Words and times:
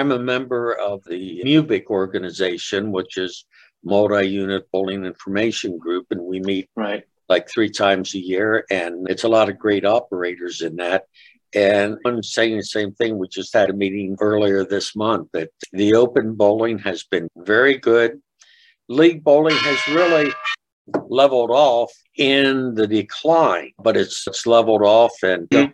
I'm 0.00 0.12
a 0.12 0.18
member 0.18 0.72
of 0.72 1.04
the 1.04 1.42
MUBIG 1.44 1.84
organization, 1.90 2.90
which 2.90 3.18
is 3.18 3.44
multi-unit 3.84 4.66
bowling 4.72 5.04
information 5.04 5.76
group, 5.76 6.06
and 6.10 6.22
we 6.22 6.40
meet 6.40 6.70
right 6.74 7.04
like 7.28 7.50
three 7.50 7.68
times 7.68 8.14
a 8.14 8.18
year, 8.18 8.64
and 8.70 9.06
it's 9.10 9.24
a 9.24 9.28
lot 9.28 9.50
of 9.50 9.58
great 9.58 9.84
operators 9.84 10.62
in 10.62 10.76
that. 10.76 11.04
And 11.54 11.98
I'm 12.06 12.22
saying 12.22 12.56
the 12.56 12.64
same 12.64 12.92
thing. 12.92 13.18
We 13.18 13.28
just 13.28 13.52
had 13.52 13.68
a 13.68 13.74
meeting 13.74 14.16
earlier 14.22 14.64
this 14.64 14.96
month 14.96 15.28
that 15.34 15.50
the 15.74 15.92
open 15.94 16.34
bowling 16.34 16.78
has 16.78 17.04
been 17.04 17.28
very 17.36 17.76
good. 17.76 18.22
League 18.88 19.22
bowling 19.22 19.56
has 19.56 19.94
really 19.94 20.32
leveled 21.10 21.50
off 21.50 21.92
in 22.16 22.74
the 22.74 22.86
decline, 22.86 23.72
but 23.78 23.98
it's, 23.98 24.26
it's 24.26 24.46
leveled 24.46 24.82
off 24.82 25.12
and 25.22 25.46
mm-hmm. 25.50 25.72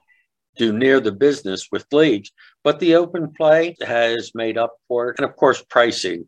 do 0.56 0.76
near 0.76 0.98
the 0.98 1.12
business 1.12 1.68
with 1.70 1.86
leagues. 1.92 2.32
But 2.66 2.80
the 2.80 2.96
open 2.96 3.32
play 3.32 3.76
has 3.86 4.32
made 4.34 4.58
up 4.58 4.72
for 4.88 5.10
it. 5.10 5.20
And 5.20 5.30
of 5.30 5.36
course, 5.36 5.62
pricing 5.62 6.26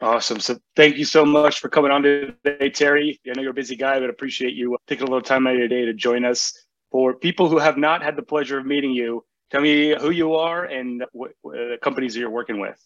Awesome. 0.00 0.38
So 0.38 0.60
thank 0.76 0.98
you 0.98 1.04
so 1.04 1.24
much 1.24 1.58
for 1.58 1.68
coming 1.68 1.90
on 1.90 2.04
today, 2.04 2.70
Terry. 2.70 3.18
I 3.26 3.32
know 3.34 3.42
you're 3.42 3.50
a 3.50 3.54
busy 3.54 3.74
guy, 3.74 3.98
but 3.98 4.08
appreciate 4.08 4.54
you 4.54 4.74
uh, 4.74 4.78
taking 4.86 5.08
a 5.08 5.10
little 5.10 5.20
time 5.20 5.48
out 5.48 5.54
of 5.54 5.58
your 5.58 5.66
day 5.66 5.84
to 5.84 5.92
join 5.92 6.24
us. 6.24 6.52
For 6.92 7.16
people 7.16 7.48
who 7.48 7.58
have 7.58 7.76
not 7.76 8.04
had 8.04 8.14
the 8.14 8.22
pleasure 8.22 8.60
of 8.60 8.66
meeting 8.66 8.92
you, 8.92 9.24
tell 9.50 9.62
me 9.62 9.96
who 10.00 10.10
you 10.10 10.36
are 10.36 10.64
and 10.64 11.04
what, 11.10 11.32
what 11.42 11.80
companies 11.80 12.16
you're 12.16 12.30
working 12.30 12.60
with. 12.60 12.78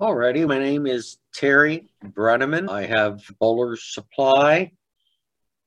Alrighty, 0.00 0.44
my 0.48 0.58
name 0.58 0.88
is 0.88 1.18
Terry 1.32 1.88
Brenneman. 2.04 2.68
I 2.68 2.84
have 2.84 3.22
Bowler's 3.38 3.94
Supply, 3.94 4.72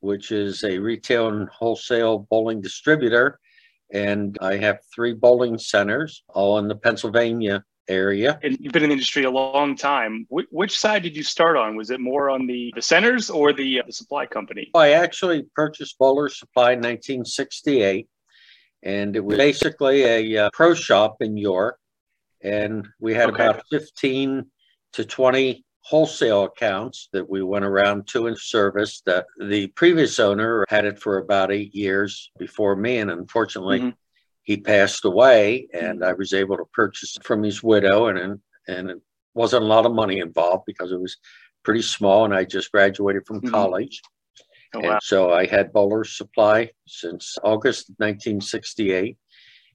which 0.02 0.34
is 0.34 0.66
a 0.66 0.78
retail 0.80 1.30
and 1.30 1.48
wholesale 1.48 2.28
bowling 2.30 2.60
distributor, 2.60 3.40
and 3.94 4.38
I 4.42 4.58
have 4.58 4.80
three 4.94 5.14
bowling 5.14 5.58
centers, 5.58 6.24
all 6.28 6.60
in 6.60 6.68
the 6.68 6.76
Pennsylvania 6.76 7.64
area. 7.88 8.38
And 8.44 8.58
you've 8.60 8.74
been 8.74 8.84
in 8.84 8.90
the 8.90 8.96
industry 8.96 9.24
a 9.24 9.32
long 9.32 9.78
time. 9.78 10.28
Wh- 10.30 10.52
which 10.52 10.78
side 10.78 11.04
did 11.04 11.16
you 11.16 11.24
start 11.24 11.56
on? 11.56 11.78
Was 11.78 11.90
it 11.90 12.02
more 12.02 12.30
on 12.30 12.48
the, 12.48 12.74
the 12.76 12.82
centers 12.82 13.30
or 13.30 13.54
the, 13.54 13.80
uh, 13.80 13.84
the 13.88 13.94
supply 13.94 14.26
company? 14.26 14.72
I 14.76 14.92
actually 14.92 15.46
purchased 15.56 15.98
Bowler 15.98 16.28
Supply 16.28 16.74
in 16.74 16.80
1968, 16.80 18.10
and 18.84 19.16
it 19.16 19.24
was 19.24 19.38
basically 19.38 20.04
a 20.04 20.48
uh, 20.48 20.50
pro 20.52 20.74
shop 20.74 21.22
in 21.22 21.38
York. 21.38 21.80
And 22.44 22.88
we 23.00 23.14
had 23.14 23.30
okay. 23.30 23.46
about 23.46 23.64
15 23.72 24.46
to 24.94 25.06
20 25.06 25.66
wholesale 25.82 26.44
accounts 26.44 27.08
that 27.14 27.30
we 27.30 27.42
went 27.42 27.66
around 27.66 28.08
to 28.08 28.28
and 28.28 28.38
serviced. 28.38 29.06
That 29.06 29.26
the 29.40 29.68
previous 29.68 30.20
owner 30.20 30.66
had 30.70 30.86
it 30.86 31.00
for 31.00 31.18
about 31.18 31.52
eight 31.52 31.74
years 31.74 32.32
before 32.38 32.76
me, 32.76 32.98
and 32.98 33.10
unfortunately, 33.12 33.80
mm-hmm 33.80 33.90
he 34.48 34.56
passed 34.56 35.04
away, 35.04 35.68
and 35.74 36.06
I 36.06 36.14
was 36.14 36.32
able 36.32 36.56
to 36.56 36.64
purchase 36.72 37.18
from 37.22 37.44
his 37.44 37.62
widow, 37.62 38.08
and 38.08 38.40
and 38.70 38.90
it 38.90 39.02
wasn't 39.34 39.64
a 39.64 39.68
lot 39.68 39.86
of 39.86 39.92
money 39.92 40.20
involved 40.20 40.64
because 40.66 40.94
it 40.94 41.02
was 41.02 41.18
pretty 41.64 41.82
small, 41.82 42.24
and 42.24 42.34
I 42.34 42.46
just 42.46 42.72
graduated 42.72 43.28
from 43.28 43.42
mm-hmm. 43.42 43.50
college. 43.50 44.02
Oh, 44.74 44.80
wow. 44.80 44.92
And 44.92 45.00
so 45.04 45.34
I 45.34 45.48
had 45.48 45.74
Bowler 45.74 46.06
Supply 46.06 46.72
since 46.88 47.38
August 47.44 47.90
1968. 47.98 49.18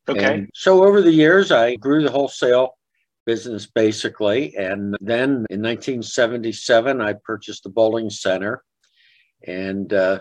Okay. 0.08 0.34
And 0.34 0.50
so 0.55 0.84
over 0.84 1.00
the 1.00 1.12
years, 1.12 1.53
I 1.53 1.77
grew 1.77 2.03
the 2.03 2.11
wholesale 2.11 2.77
business 3.25 3.67
basically. 3.67 4.55
And 4.56 4.97
then 5.00 5.47
in 5.50 5.62
1977, 5.62 7.00
I 7.00 7.14
purchased 7.25 7.62
the 7.62 7.70
bowling 7.70 8.11
center. 8.11 8.62
And 9.45 9.92
uh, 9.92 10.20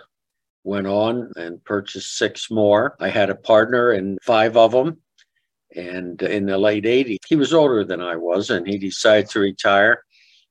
went 0.63 0.87
on 0.87 1.31
and 1.35 1.63
purchased 1.63 2.17
six 2.17 2.52
more. 2.52 2.95
I 2.99 3.09
had 3.09 3.29
a 3.29 3.35
partner 3.35 3.93
in 3.93 4.17
five 4.21 4.57
of 4.57 4.71
them. 4.71 4.97
And 5.75 6.21
in 6.21 6.45
the 6.45 6.57
late 6.57 6.83
80s, 6.83 7.17
he 7.27 7.36
was 7.36 7.53
older 7.53 7.86
than 7.86 8.02
I 8.02 8.15
was, 8.17 8.49
and 8.49 8.67
he 8.67 8.77
decided 8.77 9.30
to 9.30 9.39
retire. 9.39 10.03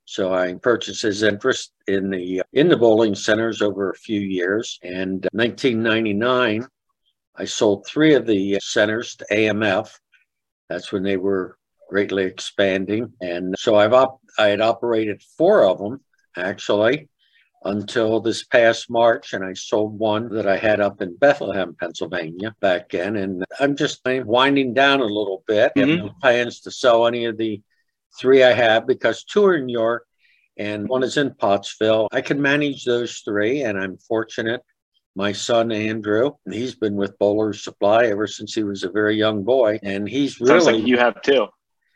So 0.05 0.33
I 0.33 0.55
purchased 0.55 1.03
his 1.03 1.21
interest 1.21 1.73
in 1.87 2.09
the 2.09 2.41
in 2.53 2.69
the 2.69 2.77
bowling 2.77 3.13
centers 3.13 3.61
over 3.61 3.91
a 3.91 3.95
few 3.95 4.19
years. 4.19 4.79
And 4.81 5.27
1999, 5.31 6.67
I 7.41 7.45
sold 7.45 7.87
three 7.87 8.13
of 8.13 8.27
the 8.27 8.59
centers 8.61 9.15
to 9.15 9.25
AMF. 9.31 9.97
That's 10.69 10.91
when 10.91 11.01
they 11.01 11.17
were 11.17 11.57
greatly 11.89 12.23
expanding. 12.23 13.13
And 13.19 13.55
so 13.57 13.75
I've 13.75 13.93
op- 13.93 14.21
I 14.37 14.49
had 14.49 14.61
operated 14.61 15.23
four 15.39 15.65
of 15.65 15.79
them 15.79 16.01
actually 16.37 17.09
until 17.63 18.19
this 18.19 18.43
past 18.43 18.91
March, 18.91 19.33
and 19.33 19.43
I 19.43 19.53
sold 19.53 19.97
one 19.97 20.29
that 20.35 20.47
I 20.47 20.55
had 20.55 20.81
up 20.81 21.01
in 21.01 21.17
Bethlehem, 21.17 21.75
Pennsylvania 21.79 22.55
back 22.61 22.89
then. 22.89 23.15
And 23.15 23.43
I'm 23.59 23.75
just 23.75 24.01
winding 24.05 24.75
down 24.75 24.99
a 24.99 25.05
little 25.05 25.43
bit. 25.47 25.73
Mm-hmm. 25.75 25.89
I 25.89 25.91
have 25.93 26.05
no 26.05 26.11
plans 26.21 26.59
to 26.61 26.71
sell 26.71 27.07
any 27.07 27.25
of 27.25 27.37
the 27.37 27.59
three 28.19 28.43
I 28.43 28.53
have 28.53 28.85
because 28.85 29.23
two 29.23 29.45
are 29.45 29.55
in 29.55 29.67
York 29.67 30.05
and 30.57 30.87
one 30.87 31.01
is 31.01 31.17
in 31.17 31.33
Pottsville. 31.33 32.07
I 32.11 32.21
can 32.21 32.39
manage 32.39 32.85
those 32.85 33.17
three, 33.25 33.63
and 33.63 33.79
I'm 33.79 33.97
fortunate. 33.97 34.61
My 35.15 35.33
son 35.33 35.71
Andrew, 35.71 36.31
he's 36.49 36.75
been 36.75 36.95
with 36.95 37.19
Bowler's 37.19 37.63
Supply 37.63 38.05
ever 38.05 38.27
since 38.27 38.53
he 38.53 38.63
was 38.63 38.83
a 38.83 38.89
very 38.89 39.17
young 39.17 39.43
boy, 39.43 39.79
and 39.83 40.07
he's 40.07 40.39
really 40.39 40.77
like 40.77 40.87
you 40.87 40.97
have 40.97 41.21
too. 41.21 41.47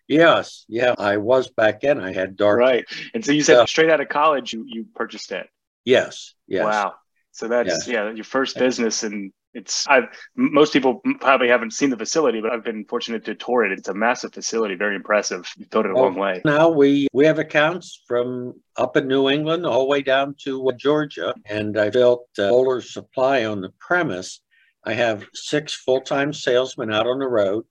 Yes, 0.07 0.65
yeah, 0.67 0.93
I 0.97 1.17
was 1.17 1.49
back 1.49 1.81
then. 1.81 1.99
I 1.99 2.13
had 2.13 2.35
dark. 2.35 2.59
Right, 2.59 2.85
and 3.13 3.23
so 3.25 3.31
you 3.31 3.41
said 3.41 3.67
straight 3.67 3.89
out 3.89 4.01
of 4.01 4.09
college, 4.09 4.53
you 4.53 4.65
you 4.67 4.85
purchased 4.93 5.31
it. 5.31 5.47
Yes. 5.85 6.33
Yes. 6.47 6.65
Wow. 6.65 6.95
So 7.31 7.47
that's 7.47 7.69
yes. 7.69 7.87
yeah, 7.87 8.11
your 8.11 8.23
first 8.23 8.57
business, 8.57 9.03
and 9.03 9.31
it's 9.55 9.87
I've 9.87 10.09
most 10.35 10.73
people 10.73 11.01
probably 11.19 11.47
haven't 11.47 11.71
seen 11.71 11.89
the 11.89 11.97
facility, 11.97 12.41
but 12.41 12.51
I've 12.51 12.63
been 12.63 12.85
fortunate 12.85 13.25
to 13.25 13.35
tour 13.35 13.65
it. 13.65 13.71
It's 13.71 13.87
a 13.87 13.93
massive 13.93 14.33
facility, 14.33 14.75
very 14.75 14.95
impressive. 14.95 15.49
You've 15.57 15.69
built 15.69 15.85
it 15.85 15.91
a 15.91 15.93
well, 15.95 16.03
long 16.03 16.15
way. 16.15 16.41
Now 16.45 16.69
we 16.69 17.07
we 17.13 17.25
have 17.25 17.39
accounts 17.39 18.03
from 18.07 18.53
up 18.75 18.97
in 18.97 19.07
New 19.07 19.29
England 19.29 19.65
all 19.65 19.79
the 19.79 19.85
way 19.85 20.01
down 20.01 20.35
to 20.43 20.69
uh, 20.69 20.73
Georgia, 20.73 21.33
and 21.45 21.79
I 21.79 21.89
built 21.89 22.27
uh, 22.37 22.49
Bowler 22.49 22.81
Supply 22.81 23.45
on 23.45 23.61
the 23.61 23.71
premise. 23.79 24.41
I 24.83 24.93
have 24.93 25.25
six 25.33 25.73
full 25.73 26.01
time 26.01 26.33
salesmen 26.33 26.93
out 26.93 27.07
on 27.07 27.19
the 27.19 27.27
road. 27.27 27.65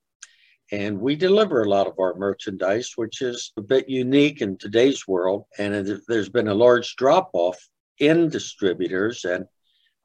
And 0.73 0.99
we 0.99 1.15
deliver 1.15 1.63
a 1.63 1.69
lot 1.69 1.87
of 1.87 1.99
our 1.99 2.15
merchandise, 2.15 2.95
which 2.97 3.21
is 3.21 3.53
a 3.59 3.61
bit 3.61 3.89
unique 3.89 4.41
in 4.41 4.57
today's 4.57 5.07
world. 5.07 5.45
And 5.59 6.01
there's 6.09 6.31
been 6.31 6.49
a 6.49 6.55
large 6.55 6.97
drop 6.97 7.31
off 7.35 7.59
in 7.99 8.31
distributors. 8.31 9.25
And 9.27 9.45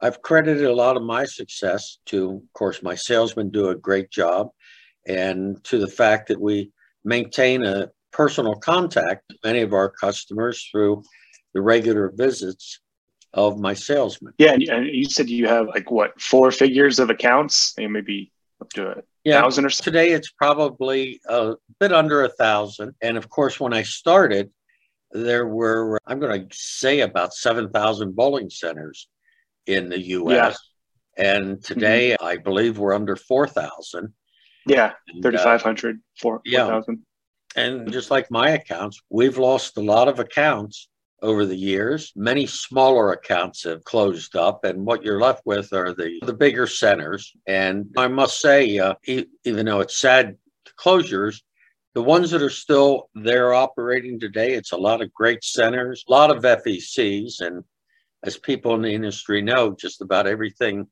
I've 0.02 0.22
credited 0.22 0.64
a 0.64 0.74
lot 0.74 0.96
of 0.96 1.02
my 1.02 1.24
success 1.24 1.98
to, 2.06 2.42
of 2.42 2.52
course, 2.54 2.82
my 2.82 2.94
salesmen 2.94 3.50
do 3.50 3.68
a 3.68 3.74
great 3.74 4.10
job, 4.10 4.48
and 5.06 5.62
to 5.64 5.78
the 5.78 5.88
fact 5.88 6.28
that 6.28 6.40
we 6.40 6.72
maintain 7.04 7.64
a 7.64 7.90
personal 8.12 8.54
contact 8.54 9.24
with 9.28 9.38
many 9.44 9.60
of 9.60 9.72
our 9.72 9.90
customers 9.90 10.68
through 10.70 11.02
the 11.54 11.60
regular 11.60 12.12
visits 12.14 12.80
of 13.34 13.58
my 13.58 13.74
salesmen. 13.74 14.32
Yeah, 14.38 14.52
and 14.52 14.86
you 14.86 15.04
said 15.04 15.28
you 15.28 15.46
have 15.46 15.68
like 15.68 15.90
what 15.90 16.20
four 16.20 16.50
figures 16.50 16.98
of 16.98 17.10
accounts, 17.10 17.74
and 17.78 17.92
maybe 17.92 18.32
up 18.60 18.70
to 18.70 18.90
a 18.90 19.02
yeah, 19.24 19.40
thousand 19.40 19.66
or 19.66 19.70
so. 19.70 19.84
Today 19.84 20.12
it's 20.12 20.30
probably 20.30 21.20
a 21.28 21.54
bit 21.78 21.92
under 21.92 22.24
a 22.24 22.28
thousand, 22.28 22.94
and 23.02 23.16
of 23.16 23.28
course, 23.28 23.60
when 23.60 23.74
I 23.74 23.82
started, 23.82 24.50
there 25.12 25.46
were, 25.46 25.98
I'm 26.06 26.20
going 26.20 26.48
to 26.48 26.56
say, 26.56 27.00
about 27.00 27.34
7,000 27.34 28.14
bowling 28.14 28.48
centers 28.48 29.08
in 29.66 29.88
the 29.88 30.00
US. 30.00 30.58
Yeah. 31.16 31.32
And 31.32 31.62
today, 31.62 32.12
mm-hmm. 32.12 32.24
I 32.24 32.36
believe 32.36 32.78
we're 32.78 32.94
under 32.94 33.16
4,000. 33.16 34.12
Yeah, 34.66 34.92
3,500, 35.22 35.96
uh, 35.96 35.98
4,000. 36.20 36.44
Yeah. 36.46 37.62
And 37.62 37.90
just 37.92 38.10
like 38.10 38.30
my 38.30 38.50
accounts, 38.50 39.00
we've 39.10 39.38
lost 39.38 39.76
a 39.76 39.82
lot 39.82 40.08
of 40.08 40.20
accounts 40.20 40.88
over 41.22 41.44
the 41.44 41.56
years. 41.56 42.12
Many 42.14 42.46
smaller 42.46 43.12
accounts 43.12 43.64
have 43.64 43.84
closed 43.84 44.36
up, 44.36 44.64
and 44.64 44.86
what 44.86 45.02
you're 45.02 45.20
left 45.20 45.42
with 45.44 45.72
are 45.72 45.92
the, 45.92 46.18
the 46.24 46.32
bigger 46.32 46.66
centers. 46.66 47.32
And 47.46 47.86
I 47.96 48.08
must 48.08 48.40
say, 48.40 48.78
uh, 48.78 48.94
e- 49.06 49.26
even 49.44 49.66
though 49.66 49.80
it's 49.80 49.98
sad 49.98 50.36
closures, 50.78 51.42
the 51.94 52.02
ones 52.02 52.30
that 52.30 52.42
are 52.42 52.50
still 52.50 53.10
there 53.14 53.52
operating 53.52 54.20
today, 54.20 54.52
it's 54.52 54.72
a 54.72 54.76
lot 54.76 55.02
of 55.02 55.12
great 55.12 55.42
centers, 55.42 56.04
a 56.08 56.12
lot 56.12 56.30
of 56.30 56.44
FECs. 56.44 57.40
And 57.40 57.64
as 58.22 58.36
people 58.36 58.74
in 58.74 58.82
the 58.82 58.92
industry 58.92 59.42
know, 59.42 59.74
just 59.74 60.00
about 60.02 60.26
everything 60.26 60.86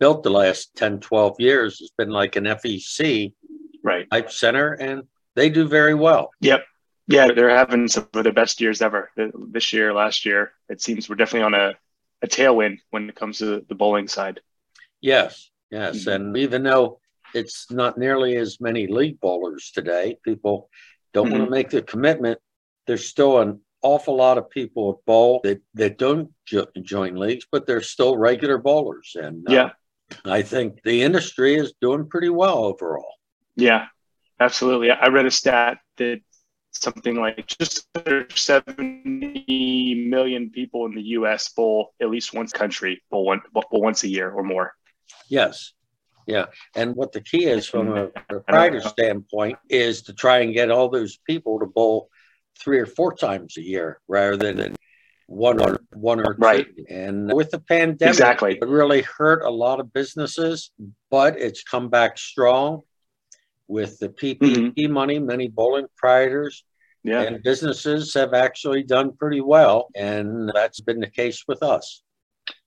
built 0.00 0.22
the 0.22 0.30
last 0.30 0.74
10, 0.76 1.00
12 1.00 1.36
years 1.38 1.78
has 1.78 1.90
been 1.96 2.10
like 2.10 2.36
an 2.36 2.44
FEC 2.44 3.32
right. 3.84 4.10
type 4.10 4.30
center, 4.30 4.72
and 4.72 5.02
they 5.36 5.48
do 5.48 5.68
very 5.68 5.94
well. 5.94 6.30
Yep. 6.40 6.64
Yeah, 7.08 7.28
they're 7.32 7.50
having 7.50 7.88
some 7.88 8.08
of 8.14 8.24
their 8.24 8.32
best 8.32 8.60
years 8.60 8.80
ever 8.80 9.10
this 9.16 9.72
year, 9.72 9.92
last 9.92 10.24
year. 10.24 10.52
It 10.68 10.80
seems 10.80 11.08
we're 11.08 11.16
definitely 11.16 11.46
on 11.46 11.54
a, 11.54 11.74
a 12.22 12.28
tailwind 12.28 12.78
when 12.90 13.08
it 13.08 13.16
comes 13.16 13.38
to 13.38 13.64
the 13.68 13.74
bowling 13.74 14.08
side. 14.08 14.40
Yes, 15.00 15.50
yes. 15.70 16.00
Mm-hmm. 16.00 16.10
And 16.10 16.36
even 16.36 16.62
though 16.62 17.00
it's 17.34 17.70
not 17.70 17.98
nearly 17.98 18.36
as 18.36 18.60
many 18.60 18.86
league 18.86 19.20
bowlers 19.20 19.70
today. 19.72 20.18
People 20.24 20.68
don't 21.12 21.26
mm-hmm. 21.26 21.38
want 21.38 21.44
to 21.46 21.50
make 21.50 21.70
the 21.70 21.82
commitment. 21.82 22.38
There's 22.86 23.06
still 23.06 23.40
an, 23.40 23.60
awful 23.82 24.16
lot 24.16 24.38
of 24.38 24.48
people 24.50 24.90
at 24.90 25.04
bowl 25.04 25.40
that, 25.44 25.60
that 25.74 25.98
don't 25.98 26.30
jo- 26.46 26.66
join 26.82 27.16
leagues, 27.16 27.46
but 27.50 27.66
they're 27.66 27.82
still 27.82 28.16
regular 28.16 28.58
bowlers. 28.58 29.16
And 29.20 29.48
uh, 29.48 29.52
yeah, 29.52 29.70
I 30.24 30.42
think 30.42 30.82
the 30.82 31.02
industry 31.02 31.56
is 31.56 31.74
doing 31.80 32.08
pretty 32.08 32.28
well 32.28 32.64
overall. 32.64 33.14
Yeah, 33.56 33.86
absolutely. 34.40 34.90
I 34.90 35.08
read 35.08 35.26
a 35.26 35.30
stat 35.30 35.78
that 35.96 36.20
something 36.72 37.16
like 37.16 37.46
just 37.46 37.86
under 37.94 38.26
70 38.34 40.06
million 40.08 40.50
people 40.50 40.86
in 40.86 40.94
the 40.94 41.02
U.S. 41.02 41.50
bowl 41.50 41.94
at 42.00 42.10
least 42.10 42.34
once 42.34 42.52
country 42.52 43.02
bowl, 43.10 43.26
one, 43.26 43.42
bowl 43.52 43.66
once 43.70 44.04
a 44.04 44.08
year 44.08 44.30
or 44.30 44.42
more. 44.42 44.74
Yes. 45.28 45.72
Yeah. 46.26 46.46
And 46.76 46.94
what 46.94 47.12
the 47.12 47.20
key 47.20 47.46
is 47.46 47.66
from 47.66 47.96
a 47.96 48.06
proprietor 48.28 48.80
standpoint 48.80 49.58
is 49.68 50.02
to 50.02 50.12
try 50.12 50.38
and 50.38 50.54
get 50.54 50.70
all 50.70 50.88
those 50.88 51.18
people 51.18 51.58
to 51.58 51.66
bowl 51.66 52.08
three 52.58 52.78
or 52.78 52.86
four 52.86 53.14
times 53.14 53.56
a 53.56 53.62
year 53.62 54.00
rather 54.08 54.36
than 54.36 54.76
one 55.26 55.60
or 55.60 55.80
one 55.92 56.20
or 56.20 56.36
right. 56.38 56.66
two. 56.76 56.84
And 56.88 57.32
with 57.32 57.50
the 57.50 57.60
pandemic, 57.60 58.12
exactly. 58.12 58.58
it 58.60 58.68
really 58.68 59.02
hurt 59.02 59.42
a 59.42 59.50
lot 59.50 59.80
of 59.80 59.92
businesses, 59.92 60.70
but 61.10 61.38
it's 61.38 61.62
come 61.62 61.88
back 61.88 62.18
strong 62.18 62.82
with 63.68 63.98
the 63.98 64.08
PPP 64.08 64.74
mm-hmm. 64.74 64.92
money. 64.92 65.18
Many 65.18 65.48
bowling 65.48 65.86
proprietors 65.96 66.64
yeah. 67.02 67.22
and 67.22 67.42
businesses 67.42 68.14
have 68.14 68.34
actually 68.34 68.82
done 68.82 69.16
pretty 69.16 69.40
well, 69.40 69.88
and 69.94 70.50
that's 70.54 70.80
been 70.80 71.00
the 71.00 71.10
case 71.10 71.44
with 71.48 71.62
us. 71.62 72.02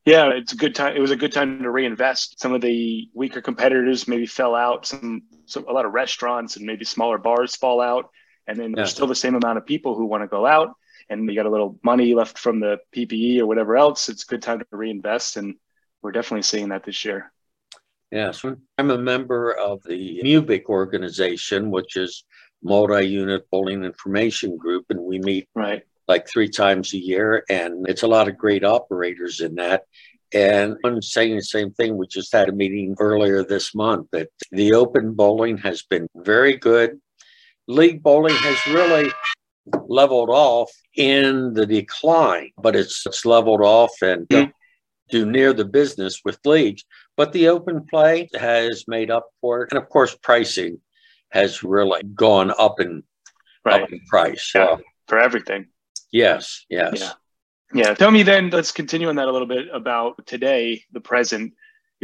Yeah, 0.06 0.30
it's 0.30 0.54
a 0.54 0.58
good 0.58 0.76
time. 0.76 0.96
It 0.96 1.00
was 1.00 1.12
a 1.12 1.16
good 1.16 1.34
time 1.34 1.64
to 1.64 1.72
reinvest. 1.72 2.40
Some 2.40 2.54
of 2.54 2.62
the 2.62 3.10
weaker 3.14 3.42
competitors 3.42 4.08
maybe 4.08 4.28
fell 4.28 4.54
out. 4.54 4.86
Some, 4.86 5.24
some 5.46 5.66
a 5.68 5.72
lot 5.72 5.86
of 5.86 5.94
restaurants 5.94 6.58
and 6.58 6.66
maybe 6.66 6.86
smaller 6.86 7.18
bars 7.18 7.56
fall 7.56 7.82
out, 7.82 8.10
and 8.48 8.58
then 8.58 8.72
yeah. 8.72 8.76
there's 8.78 8.92
still 8.92 9.08
the 9.08 9.16
same 9.16 9.36
amount 9.36 9.58
of 9.58 9.66
people 9.66 9.96
who 9.96 10.06
want 10.06 10.24
to 10.24 10.28
go 10.28 10.46
out 10.46 10.76
and 11.10 11.30
you 11.30 11.36
got 11.36 11.46
a 11.46 11.50
little 11.50 11.78
money 11.84 12.14
left 12.14 12.38
from 12.38 12.60
the 12.60 12.80
PPE 12.96 13.40
or 13.40 13.46
whatever 13.46 13.78
else, 13.78 14.10
it's 14.10 14.24
a 14.24 14.28
good 14.28 14.42
time 14.42 14.60
to 14.60 14.66
reinvest. 14.72 15.38
And 15.38 15.56
we're 16.02 16.12
definitely 16.12 16.44
seeing 16.44 16.70
that 16.70 16.84
this 16.84 17.06
year. 17.06 17.32
Yes, 18.12 18.44
I'm 18.78 18.92
a 18.92 18.98
member 18.98 19.52
of 19.52 19.84
the 19.84 20.22
MUBIG 20.24 20.66
organization, 20.66 21.70
which 21.70 21.98
is 21.98 22.24
multi-unit 22.64 23.50
bowling 23.52 23.84
information 23.84 24.58
group, 24.58 24.86
and 24.90 25.00
we 25.00 25.20
meet 25.20 25.48
right 25.54 25.84
like 26.08 26.28
three 26.28 26.48
times 26.48 26.94
a 26.94 26.98
year, 26.98 27.44
and 27.50 27.88
it's 27.90 28.04
a 28.04 28.08
lot 28.08 28.28
of 28.28 28.38
great 28.38 28.64
operators 28.64 29.42
in 29.42 29.56
that. 29.56 29.84
And 30.34 30.76
I'm 30.86 31.02
saying 31.02 31.36
the 31.36 31.44
same 31.44 31.72
thing. 31.72 31.98
We 31.98 32.08
just 32.08 32.32
had 32.32 32.50
a 32.50 32.52
meeting 32.52 32.96
earlier 33.00 33.44
this 33.44 33.74
month 33.74 34.08
that 34.12 34.30
the 34.52 34.74
open 34.74 35.14
bowling 35.14 35.58
has 35.60 35.82
been 35.84 36.08
very 36.16 36.58
good. 36.58 37.00
League 37.68 38.04
bowling 38.04 38.36
has 38.36 38.68
really 38.68 39.12
leveled 39.88 40.30
off 40.30 40.72
in 40.96 41.54
the 41.54 41.66
decline, 41.66 42.52
but 42.58 42.76
it's, 42.76 43.06
it's 43.06 43.26
leveled 43.26 43.62
off 43.62 43.92
and 44.02 44.28
mm-hmm. 44.28 44.52
do 45.10 45.26
near 45.26 45.54
the 45.54 45.66
business 45.66 46.22
with 46.24 46.40
leagues. 46.46 46.84
But 47.18 47.34
the 47.34 47.48
open 47.48 47.86
play 47.90 48.30
has 48.36 48.86
made 48.88 49.10
up 49.10 49.28
for 49.42 49.64
it. 49.64 49.72
And 49.72 49.82
of 49.82 49.90
course, 49.90 50.16
pricing 50.22 50.80
has 51.32 51.64
really 51.64 52.04
gone 52.04 52.52
up 52.58 52.80
in, 52.80 53.04
right. 53.64 53.84
up 53.84 53.92
in 53.92 54.00
price. 54.08 54.52
Yeah, 54.54 54.66
uh, 54.66 54.78
for 55.08 55.18
everything. 55.18 55.68
Yes, 56.12 56.66
yes. 56.70 57.00
Yeah. 57.00 57.12
Yeah. 57.74 57.94
Tell 57.94 58.12
me 58.12 58.24
then, 58.24 58.52
let's 58.52 58.72
continue 58.72 59.10
on 59.10 59.16
that 59.16 59.28
a 59.28 59.32
little 59.32 59.48
bit 59.48 59.68
about 59.74 60.26
today, 60.26 60.84
the 60.92 61.02
present 61.02 61.54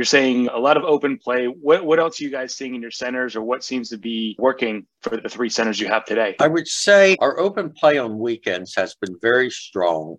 you're 0.01 0.05
saying 0.05 0.47
a 0.47 0.57
lot 0.57 0.77
of 0.77 0.83
open 0.83 1.15
play. 1.15 1.45
What 1.45 1.85
what 1.85 1.99
else 1.99 2.19
are 2.19 2.23
you 2.23 2.31
guys 2.31 2.55
seeing 2.55 2.73
in 2.73 2.81
your 2.81 2.89
centers, 2.89 3.35
or 3.35 3.43
what 3.43 3.63
seems 3.63 3.87
to 3.89 3.99
be 3.99 4.35
working 4.39 4.87
for 5.03 5.15
the 5.15 5.29
three 5.29 5.47
centers 5.47 5.79
you 5.79 5.87
have 5.89 6.05
today? 6.05 6.35
I 6.39 6.47
would 6.47 6.67
say 6.67 7.15
our 7.19 7.39
open 7.39 7.69
play 7.69 7.99
on 7.99 8.17
weekends 8.17 8.73
has 8.73 8.95
been 8.95 9.15
very 9.21 9.51
strong, 9.51 10.17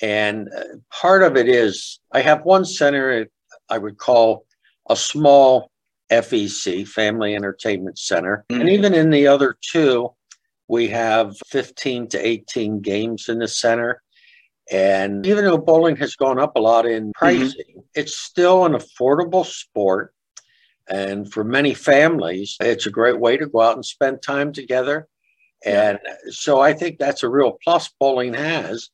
and 0.00 0.48
uh, 0.56 0.78
part 0.90 1.22
of 1.22 1.36
it 1.36 1.50
is 1.50 2.00
I 2.12 2.22
have 2.22 2.46
one 2.46 2.64
center 2.64 3.26
I 3.68 3.76
would 3.76 3.98
call 3.98 4.46
a 4.88 4.96
small 4.96 5.70
FEC, 6.10 6.88
Family 6.88 7.34
Entertainment 7.34 7.98
Center, 7.98 8.46
mm-hmm. 8.48 8.62
and 8.62 8.70
even 8.70 8.94
in 8.94 9.10
the 9.10 9.26
other 9.26 9.58
two, 9.60 10.14
we 10.66 10.88
have 10.88 11.36
15 11.48 12.08
to 12.08 12.26
18 12.26 12.80
games 12.80 13.28
in 13.28 13.38
the 13.38 13.48
center. 13.48 14.02
And 14.70 15.26
even 15.26 15.44
though 15.44 15.58
bowling 15.58 15.96
has 15.96 16.16
gone 16.16 16.38
up 16.38 16.56
a 16.56 16.60
lot 16.60 16.86
in 16.86 17.04
mm-hmm. 17.04 17.10
pricing, 17.14 17.64
mm-hmm. 17.70 17.80
it's 17.94 18.16
still 18.16 18.64
an 18.64 18.72
affordable 18.72 19.44
sport. 19.44 20.14
And 20.88 21.30
for 21.32 21.44
many 21.44 21.74
families, 21.74 22.56
it's 22.60 22.86
a 22.86 22.90
great 22.90 23.18
way 23.18 23.36
to 23.36 23.46
go 23.46 23.60
out 23.60 23.76
and 23.76 23.84
spend 23.84 24.22
time 24.22 24.52
together. 24.52 25.08
And 25.64 25.98
so 26.28 26.60
I 26.60 26.74
think 26.74 26.98
that's 26.98 27.22
a 27.22 27.28
real 27.28 27.56
plus 27.64 27.90
bowling 27.98 28.34
has. 28.34 28.90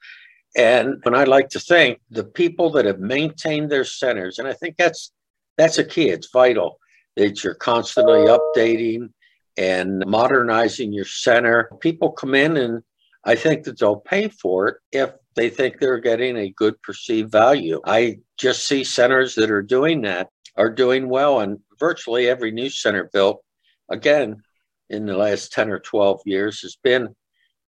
And 0.56 0.96
when 1.02 1.14
I 1.14 1.24
like 1.24 1.48
to 1.50 1.60
think 1.60 2.00
the 2.10 2.24
people 2.24 2.70
that 2.72 2.84
have 2.84 3.00
maintained 3.00 3.70
their 3.70 3.84
centers, 3.84 4.38
and 4.38 4.46
I 4.46 4.52
think 4.52 4.76
that's 4.76 5.12
that's 5.56 5.78
a 5.78 5.84
key, 5.84 6.08
it's 6.08 6.30
vital 6.32 6.78
that 7.16 7.42
you're 7.44 7.54
constantly 7.54 8.20
updating 8.20 9.10
and 9.56 10.04
modernizing 10.06 10.92
your 10.92 11.04
center. 11.04 11.70
People 11.80 12.12
come 12.12 12.34
in 12.34 12.56
and 12.56 12.82
I 13.24 13.34
think 13.34 13.64
that 13.64 13.78
they'll 13.78 13.96
pay 13.96 14.28
for 14.28 14.68
it 14.68 14.76
if 14.92 15.10
they 15.40 15.48
think 15.48 15.78
they're 15.78 15.96
getting 15.96 16.36
a 16.36 16.50
good 16.50 16.80
perceived 16.82 17.32
value. 17.32 17.80
I 17.86 18.18
just 18.36 18.66
see 18.66 18.84
centers 18.84 19.34
that 19.36 19.50
are 19.50 19.62
doing 19.62 20.02
that 20.02 20.28
are 20.58 20.68
doing 20.68 21.08
well, 21.08 21.40
and 21.40 21.60
virtually 21.78 22.28
every 22.28 22.50
new 22.50 22.68
center 22.68 23.08
built, 23.10 23.42
again, 23.88 24.42
in 24.90 25.06
the 25.06 25.16
last 25.16 25.50
10 25.54 25.70
or 25.70 25.78
12 25.78 26.20
years 26.26 26.60
has 26.60 26.76
been 26.84 27.14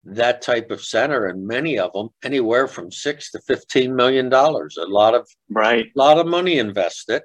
that 0.03 0.43
type 0.43 0.73
of 0.73 0.83
center 0.83 1.27
and 1.27 1.47
many 1.47 1.79
of 1.79 1.93
them 1.93 2.09
anywhere 2.25 2.67
from 2.67 2.91
six 2.91 3.31
to 3.31 3.41
15 3.43 3.95
million 3.95 4.29
dollars 4.29 4.77
a 4.77 4.87
lot 4.87 5.15
of 5.15 5.29
right. 5.51 5.85
a 5.85 5.99
lot 5.99 6.19
of 6.19 6.27
money 6.27 6.59
invested. 6.59 7.23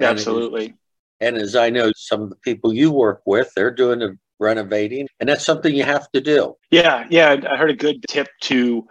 Absolutely. 0.00 0.74
and, 1.20 1.36
and 1.36 1.38
as 1.38 1.54
i 1.54 1.70
know 1.70 1.92
some 1.96 2.22
of 2.22 2.28
the 2.28 2.36
people 2.36 2.74
you 2.74 2.90
work 2.90 3.22
with 3.24 3.50
they're 3.54 3.70
doing 3.70 4.00
the 4.00 4.18
renovating 4.40 5.06
and 5.20 5.28
that's 5.28 5.44
something 5.44 5.74
you 5.74 5.84
have 5.84 6.10
to 6.10 6.20
do. 6.20 6.54
Yeah 6.70 7.06
yeah 7.08 7.36
i 7.50 7.56
heard 7.56 7.70
a 7.70 7.76
good 7.76 8.04
tip 8.08 8.26
to 8.42 8.84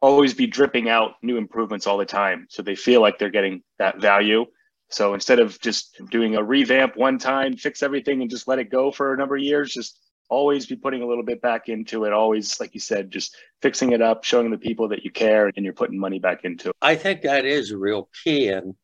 always 0.00 0.34
be 0.34 0.46
dripping 0.46 0.88
out 0.88 1.12
new 1.22 1.36
improvements 1.36 1.86
all 1.86 1.98
the 1.98 2.06
time. 2.06 2.46
So 2.50 2.62
they 2.62 2.74
feel 2.74 3.00
like 3.00 3.18
they're 3.18 3.30
getting 3.30 3.62
that 3.78 4.00
value. 4.00 4.46
So 4.90 5.14
instead 5.14 5.38
of 5.38 5.60
just 5.60 6.00
doing 6.10 6.36
a 6.36 6.42
revamp 6.42 6.96
one 6.96 7.18
time, 7.18 7.56
fix 7.56 7.82
everything 7.82 8.22
and 8.22 8.30
just 8.30 8.48
let 8.48 8.58
it 8.58 8.70
go 8.70 8.90
for 8.90 9.12
a 9.12 9.16
number 9.16 9.36
of 9.36 9.42
years, 9.42 9.72
just 9.72 9.98
always 10.30 10.66
be 10.66 10.76
putting 10.76 11.02
a 11.02 11.06
little 11.06 11.24
bit 11.24 11.42
back 11.42 11.68
into 11.68 12.04
it. 12.04 12.12
Always, 12.12 12.58
like 12.60 12.74
you 12.74 12.80
said, 12.80 13.10
just 13.10 13.36
fixing 13.60 13.92
it 13.92 14.00
up, 14.00 14.24
showing 14.24 14.50
the 14.50 14.58
people 14.58 14.88
that 14.88 15.04
you 15.04 15.10
care 15.10 15.50
and 15.54 15.64
you're 15.64 15.74
putting 15.74 15.98
money 15.98 16.18
back 16.18 16.44
into 16.44 16.70
it. 16.70 16.76
I 16.80 16.94
think 16.94 17.22
that 17.22 17.44
is 17.44 17.70
a 17.70 17.78
real 17.78 18.08
key. 18.24 18.48
And 18.48 18.74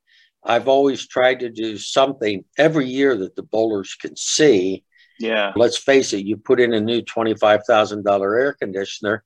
I've 0.43 0.69
always 0.69 1.07
tried 1.07 1.41
to 1.41 1.51
do 1.51 1.79
something 1.79 2.45
every 2.59 2.87
year 2.87 3.17
that 3.17 3.37
the 3.37 3.43
bowlers 3.43 3.95
can 3.95 4.17
see. 4.17 4.85
Yeah. 5.19 5.53
Let's 5.57 5.79
face 5.79 6.13
it, 6.13 6.27
you 6.27 6.37
put 6.37 6.61
in 6.61 6.75
a 6.75 6.81
new 6.81 7.01
$25,000 7.01 8.21
air 8.21 8.53
conditioner 8.55 9.25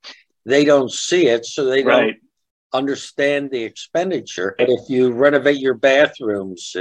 they 0.48 0.64
don't 0.64 0.90
see 0.90 1.26
it, 1.26 1.44
so 1.44 1.64
they 1.64 1.82
don't 1.82 2.16
understand 2.72 3.50
the 3.50 3.62
expenditure. 3.62 4.54
But 4.58 4.70
if 4.70 4.88
you 4.88 5.12
renovate 5.12 5.58
your 5.58 5.74
bathrooms, 5.74 6.74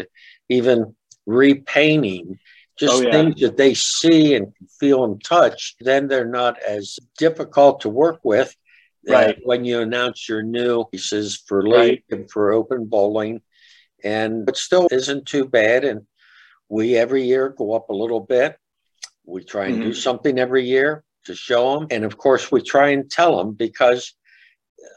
even 0.47 0.95
repainting, 1.25 2.39
just 2.79 2.93
oh, 2.95 3.01
yeah. 3.01 3.11
things 3.11 3.41
that 3.41 3.57
they 3.57 3.73
see 3.73 4.35
and 4.35 4.53
feel 4.79 5.03
and 5.03 5.21
touch, 5.23 5.75
then 5.81 6.07
they're 6.07 6.25
not 6.25 6.61
as 6.63 6.97
difficult 7.17 7.81
to 7.81 7.89
work 7.89 8.19
with. 8.23 8.55
Right. 9.09 9.37
when 9.45 9.63
you 9.63 9.79
announce 9.79 10.27
your 10.27 10.43
new 10.43 10.83
pieces 10.83 11.41
for 11.47 11.61
right. 11.61 12.03
and 12.11 12.29
for 12.29 12.51
open 12.51 12.87
bowling, 12.87 13.41
and 14.03 14.49
it 14.49 14.57
still 14.57 14.89
isn't 14.91 15.25
too 15.25 15.45
bad. 15.45 15.85
And 15.85 16.01
we 16.67 16.97
every 16.97 17.23
year 17.23 17.47
go 17.47 17.71
up 17.73 17.89
a 17.89 17.93
little 17.93 18.19
bit. 18.19 18.57
We 19.23 19.45
try 19.45 19.67
and 19.67 19.75
mm-hmm. 19.75 19.83
do 19.83 19.93
something 19.93 20.37
every 20.37 20.65
year 20.65 21.05
to 21.27 21.35
show 21.35 21.79
them. 21.79 21.87
And 21.91 22.03
of 22.03 22.17
course, 22.17 22.51
we 22.51 22.61
try 22.61 22.89
and 22.89 23.09
tell 23.09 23.37
them 23.37 23.53
because 23.53 24.13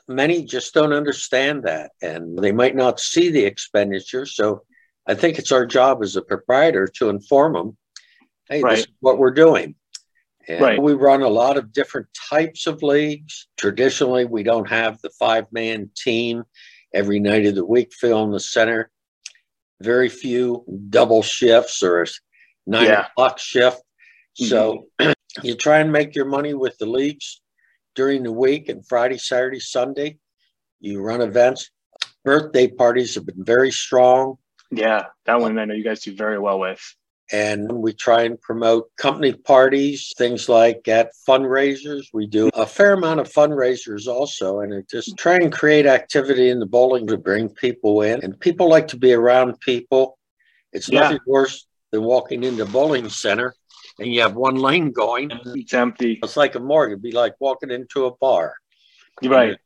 many 0.08 0.44
just 0.44 0.74
don't 0.74 0.92
understand 0.92 1.64
that 1.64 1.92
and 2.02 2.38
they 2.38 2.52
might 2.52 2.74
not 2.74 2.98
see 2.98 3.30
the 3.30 3.44
expenditure. 3.44 4.26
So 4.26 4.62
I 5.06 5.14
think 5.14 5.38
it's 5.38 5.52
our 5.52 5.66
job 5.66 6.02
as 6.02 6.16
a 6.16 6.22
proprietor 6.22 6.88
to 6.96 7.08
inform 7.08 7.52
them 7.52 7.76
hey, 8.50 8.60
right. 8.60 8.76
this 8.76 8.80
is 8.80 8.92
what 9.00 9.16
we're 9.16 9.30
doing. 9.30 9.76
And 10.48 10.60
right. 10.60 10.82
we 10.82 10.94
run 10.94 11.22
a 11.22 11.28
lot 11.28 11.56
of 11.56 11.72
different 11.72 12.08
types 12.28 12.66
of 12.66 12.82
leagues. 12.82 13.46
Traditionally, 13.56 14.24
we 14.24 14.42
don't 14.42 14.68
have 14.68 15.00
the 15.00 15.10
five 15.10 15.46
man 15.52 15.90
team 15.96 16.42
every 16.92 17.20
night 17.20 17.46
of 17.46 17.54
the 17.54 17.64
week 17.64 17.92
filling 17.92 18.32
the 18.32 18.40
center. 18.40 18.90
Very 19.80 20.08
few 20.08 20.64
double 20.90 21.22
shifts 21.22 21.82
or 21.82 22.06
nine 22.66 22.86
yeah. 22.86 23.06
o'clock 23.06 23.38
shift. 23.38 23.80
So 24.34 24.86
mm-hmm. 25.00 25.12
You 25.42 25.54
try 25.54 25.78
and 25.78 25.92
make 25.92 26.14
your 26.14 26.24
money 26.24 26.54
with 26.54 26.76
the 26.78 26.86
leagues 26.86 27.40
during 27.94 28.22
the 28.22 28.32
week 28.32 28.68
and 28.68 28.86
Friday, 28.86 29.18
Saturday, 29.18 29.60
Sunday. 29.60 30.18
You 30.80 31.00
run 31.02 31.20
events. 31.20 31.70
Birthday 32.24 32.68
parties 32.68 33.14
have 33.14 33.26
been 33.26 33.44
very 33.44 33.70
strong. 33.70 34.36
Yeah, 34.70 35.06
that 35.26 35.40
one 35.40 35.58
I 35.58 35.64
know 35.64 35.74
you 35.74 35.84
guys 35.84 36.00
do 36.00 36.14
very 36.14 36.38
well 36.38 36.58
with. 36.58 36.80
and 37.32 37.70
we 37.70 37.92
try 37.92 38.22
and 38.22 38.40
promote 38.40 38.90
company 38.96 39.32
parties, 39.32 40.12
things 40.16 40.48
like 40.48 40.88
at 40.88 41.12
fundraisers. 41.28 42.06
We 42.12 42.26
do 42.26 42.50
a 42.54 42.66
fair 42.66 42.94
amount 42.94 43.20
of 43.20 43.32
fundraisers 43.32 44.06
also, 44.06 44.60
and 44.60 44.72
it 44.72 44.88
just 44.90 45.16
try 45.16 45.36
and 45.36 45.52
create 45.52 45.86
activity 45.86 46.50
in 46.50 46.58
the 46.58 46.66
bowling 46.66 47.06
to 47.06 47.16
bring 47.16 47.48
people 47.48 48.02
in. 48.02 48.22
And 48.24 48.38
people 48.38 48.68
like 48.68 48.88
to 48.88 48.96
be 48.96 49.12
around 49.12 49.60
people. 49.60 50.18
It's 50.72 50.88
yeah. 50.88 51.00
nothing 51.00 51.20
worse 51.26 51.66
than 51.92 52.02
walking 52.02 52.42
into 52.42 52.62
a 52.62 52.66
bowling 52.66 53.08
center 53.08 53.54
and 54.00 54.12
you 54.12 54.22
have 54.22 54.34
one 54.34 54.56
lane 54.56 54.90
going. 54.92 55.30
It's 55.46 55.74
empty. 55.74 56.18
It's 56.22 56.36
like 56.36 56.54
a 56.54 56.60
morgue. 56.60 56.92
It'd 56.92 57.02
be 57.02 57.12
like 57.12 57.34
walking 57.40 57.70
into 57.70 58.06
a 58.06 58.16
bar. 58.16 58.54
Right. 59.22 59.56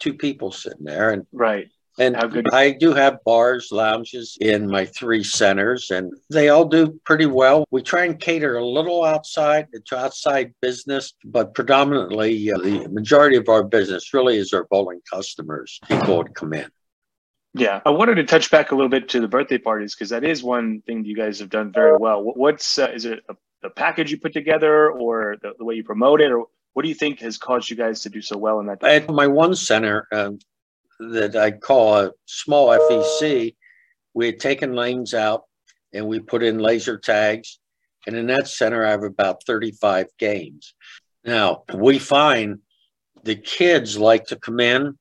Two 0.00 0.14
people 0.14 0.50
sitting 0.50 0.84
there, 0.84 1.10
and 1.10 1.26
right. 1.32 1.68
And 1.98 2.16
I 2.52 2.70
do 2.70 2.94
have 2.94 3.22
bars, 3.24 3.68
lounges 3.70 4.38
in 4.40 4.66
my 4.66 4.86
three 4.86 5.22
centers, 5.22 5.90
and 5.90 6.10
they 6.30 6.48
all 6.48 6.64
do 6.64 6.98
pretty 7.04 7.26
well. 7.26 7.66
We 7.70 7.82
try 7.82 8.06
and 8.06 8.18
cater 8.18 8.56
a 8.56 8.64
little 8.64 9.04
outside 9.04 9.68
to 9.86 9.98
outside 9.98 10.54
business, 10.62 11.12
but 11.22 11.52
predominantly 11.54 12.50
uh, 12.50 12.56
the 12.58 12.88
majority 12.88 13.36
of 13.36 13.50
our 13.50 13.62
business 13.62 14.14
really 14.14 14.38
is 14.38 14.54
our 14.54 14.64
bowling 14.70 15.02
customers. 15.08 15.78
People 15.86 16.16
would 16.16 16.34
come 16.34 16.54
in. 16.54 16.70
Yeah, 17.54 17.80
I 17.84 17.90
wanted 17.90 18.14
to 18.14 18.24
touch 18.24 18.50
back 18.50 18.72
a 18.72 18.74
little 18.74 18.88
bit 18.88 19.10
to 19.10 19.20
the 19.20 19.28
birthday 19.28 19.58
parties 19.58 19.94
because 19.94 20.08
that 20.10 20.24
is 20.24 20.42
one 20.42 20.80
thing 20.82 21.04
you 21.04 21.14
guys 21.14 21.38
have 21.38 21.50
done 21.50 21.70
very 21.70 21.96
well. 21.96 22.22
What's 22.22 22.78
uh, 22.78 22.90
is 22.94 23.04
it 23.04 23.20
a, 23.28 23.36
a, 23.62 23.70
package 23.70 24.10
you 24.10 24.18
put 24.18 24.32
together, 24.32 24.90
or 24.90 25.36
the, 25.42 25.52
the, 25.58 25.64
way 25.64 25.74
you 25.74 25.84
promote 25.84 26.22
it, 26.22 26.32
or 26.32 26.46
what 26.72 26.82
do 26.82 26.88
you 26.88 26.94
think 26.94 27.20
has 27.20 27.36
caused 27.36 27.68
you 27.68 27.76
guys 27.76 28.00
to 28.00 28.08
do 28.08 28.22
so 28.22 28.38
well 28.38 28.58
in 28.60 28.66
that? 28.66 28.82
At 28.82 29.10
my 29.10 29.26
one 29.26 29.54
center, 29.54 30.08
um, 30.12 30.38
that 31.10 31.36
I 31.36 31.50
call 31.50 31.96
a 31.96 32.12
small 32.26 32.68
FEC, 32.68 33.54
we 34.14 34.26
had 34.26 34.40
taken 34.40 34.74
lanes 34.74 35.14
out 35.14 35.44
and 35.92 36.06
we 36.06 36.20
put 36.20 36.42
in 36.42 36.58
laser 36.58 36.98
tags. 36.98 37.58
And 38.06 38.16
in 38.16 38.26
that 38.28 38.48
center, 38.48 38.84
I 38.84 38.90
have 38.90 39.04
about 39.04 39.44
35 39.44 40.06
games. 40.18 40.74
Now, 41.24 41.64
we 41.72 41.98
find 41.98 42.60
the 43.22 43.36
kids 43.36 43.96
like 43.96 44.26
to 44.26 44.36
come 44.36 44.60
in 44.60 44.98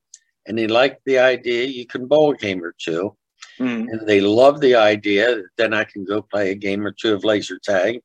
and 0.48 0.58
they 0.58 0.68
like 0.68 1.00
the 1.06 1.20
idea 1.20 1.66
you 1.66 1.86
can 1.86 2.08
bowl 2.08 2.32
a 2.32 2.38
game 2.38 2.64
or 2.64 2.74
two. 2.78 3.16
Mm. 3.60 3.88
And 3.90 4.08
they 4.08 4.22
love 4.22 4.60
the 4.60 4.76
idea 4.76 5.36
that 5.36 5.50
then 5.58 5.74
I 5.74 5.84
can 5.84 6.04
go 6.04 6.22
play 6.22 6.52
a 6.52 6.56
game 6.56 6.86
or 6.86 6.92
two 6.92 7.14
of 7.14 7.24
laser 7.24 7.60
tag. 7.64 8.02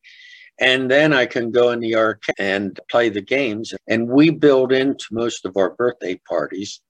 And 0.59 0.91
then 0.91 1.13
I 1.13 1.27
can 1.27 1.51
go 1.51 1.71
in 1.71 1.81
the 1.81 1.97
arcade 1.97 2.35
and 2.39 2.79
play 2.91 3.09
the 3.11 3.21
games. 3.21 3.75
And 3.89 4.09
we 4.09 4.31
build 4.31 4.73
into 4.73 5.07
most 5.13 5.45
of 5.45 5.57
our 5.57 5.71
birthday 5.75 6.21
parties 6.29 6.81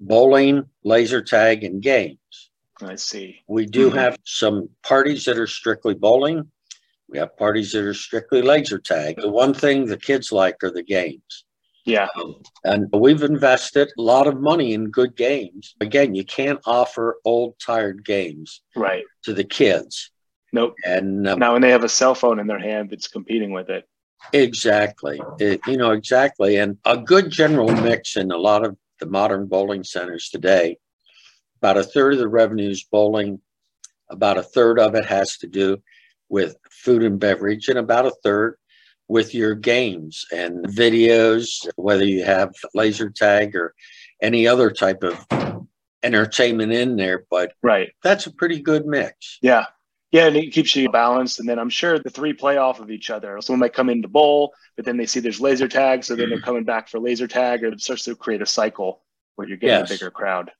bowling, 0.00 0.64
laser 0.84 1.22
tag, 1.22 1.64
and 1.64 1.82
games. 1.82 2.50
I 2.80 2.94
see. 2.94 3.40
We 3.48 3.66
do 3.66 3.88
mm-hmm. 3.88 3.98
have 3.98 4.16
some 4.24 4.68
parties 4.84 5.24
that 5.24 5.38
are 5.38 5.46
strictly 5.46 5.94
bowling. 5.94 6.50
We 7.08 7.18
have 7.18 7.36
parties 7.36 7.72
that 7.72 7.82
are 7.84 7.94
strictly 7.94 8.42
laser 8.42 8.78
tag. 8.78 9.16
The 9.20 9.28
one 9.28 9.54
thing 9.54 9.86
the 9.86 9.96
kids 9.96 10.30
like 10.30 10.62
are 10.62 10.70
the 10.70 10.82
games. 10.82 11.44
Yeah. 11.88 12.08
And 12.64 12.86
we've 12.92 13.22
invested 13.22 13.88
a 13.96 14.02
lot 14.02 14.26
of 14.26 14.38
money 14.38 14.74
in 14.74 14.90
good 14.90 15.16
games. 15.16 15.74
Again, 15.80 16.14
you 16.14 16.22
can't 16.22 16.60
offer 16.66 17.16
old, 17.24 17.58
tired 17.58 18.04
games 18.04 18.60
right 18.76 19.04
to 19.22 19.32
the 19.32 19.42
kids. 19.42 20.10
Nope. 20.52 20.74
And 20.84 21.26
um, 21.26 21.38
now 21.38 21.54
when 21.54 21.62
they 21.62 21.70
have 21.70 21.84
a 21.84 21.88
cell 21.88 22.14
phone 22.14 22.40
in 22.40 22.46
their 22.46 22.58
hand 22.58 22.90
that's 22.90 23.08
competing 23.08 23.52
with 23.52 23.70
it. 23.70 23.88
Exactly. 24.34 25.18
It, 25.40 25.60
you 25.66 25.78
know, 25.78 25.92
exactly. 25.92 26.56
And 26.56 26.76
a 26.84 26.98
good 26.98 27.30
general 27.30 27.70
mix 27.70 28.18
in 28.18 28.32
a 28.32 28.36
lot 28.36 28.66
of 28.66 28.76
the 29.00 29.06
modern 29.06 29.46
bowling 29.46 29.82
centers 29.82 30.28
today, 30.28 30.76
about 31.62 31.78
a 31.78 31.84
third 31.84 32.12
of 32.12 32.18
the 32.18 32.28
revenue 32.28 32.68
is 32.68 32.84
bowling, 32.84 33.40
about 34.10 34.36
a 34.36 34.42
third 34.42 34.78
of 34.78 34.94
it 34.94 35.06
has 35.06 35.38
to 35.38 35.46
do 35.46 35.78
with 36.28 36.54
food 36.70 37.02
and 37.02 37.18
beverage, 37.18 37.68
and 37.68 37.78
about 37.78 38.04
a 38.04 38.12
third 38.22 38.57
with 39.08 39.34
your 39.34 39.54
games 39.54 40.26
and 40.32 40.64
videos, 40.66 41.66
whether 41.76 42.04
you 42.04 42.24
have 42.24 42.54
laser 42.74 43.10
tag 43.10 43.56
or 43.56 43.74
any 44.22 44.46
other 44.46 44.70
type 44.70 45.02
of 45.02 45.58
entertainment 46.02 46.72
in 46.72 46.96
there. 46.96 47.24
But 47.30 47.52
right, 47.62 47.90
that's 48.02 48.26
a 48.26 48.32
pretty 48.32 48.60
good 48.60 48.86
mix. 48.86 49.38
Yeah. 49.42 49.66
Yeah, 50.10 50.26
and 50.28 50.36
it 50.36 50.52
keeps 50.52 50.74
you 50.74 50.88
balanced. 50.90 51.38
And 51.38 51.46
then 51.46 51.58
I'm 51.58 51.68
sure 51.68 51.98
the 51.98 52.08
three 52.08 52.32
play 52.32 52.56
off 52.56 52.80
of 52.80 52.90
each 52.90 53.10
other. 53.10 53.38
Someone 53.42 53.60
might 53.60 53.74
come 53.74 53.90
into 53.90 54.08
bowl, 54.08 54.54
but 54.74 54.86
then 54.86 54.96
they 54.96 55.04
see 55.04 55.20
there's 55.20 55.38
laser 55.38 55.68
tag, 55.68 56.02
so 56.02 56.16
then 56.16 56.30
they're 56.30 56.38
mm-hmm. 56.38 56.46
coming 56.46 56.64
back 56.64 56.88
for 56.88 56.98
laser 56.98 57.26
tag, 57.28 57.62
or 57.62 57.68
it 57.68 57.80
starts 57.82 58.04
to 58.04 58.16
create 58.16 58.40
a 58.40 58.46
cycle 58.46 59.02
where 59.34 59.46
you're 59.46 59.58
getting 59.58 59.80
yes. 59.80 59.90
a 59.90 59.94
bigger 59.94 60.10
crowd. 60.10 60.50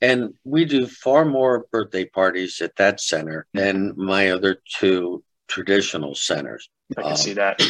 And 0.00 0.34
we 0.42 0.64
do 0.64 0.88
far 0.88 1.24
more 1.24 1.66
birthday 1.70 2.04
parties 2.04 2.60
at 2.60 2.74
that 2.76 3.00
center 3.00 3.46
than 3.54 3.94
my 3.96 4.30
other 4.30 4.60
two 4.78 5.22
traditional 5.48 6.14
centers. 6.14 6.68
I 6.96 7.02
can 7.02 7.10
um, 7.12 7.16
see 7.16 7.32
that. 7.34 7.60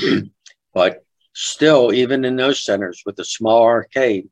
but 0.75 1.05
still, 1.35 1.93
even 1.93 2.25
in 2.25 2.37
those 2.37 2.65
centers 2.65 3.03
with 3.07 3.19
a 3.19 3.25
small 3.25 3.63
arcade, 3.63 4.29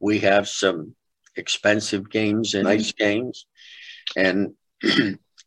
we 0.00 0.18
have 0.20 0.48
some 0.48 0.94
expensive 1.36 2.10
games 2.10 2.54
and 2.54 2.64
nice 2.64 2.92
games. 2.92 3.46
And 4.16 4.54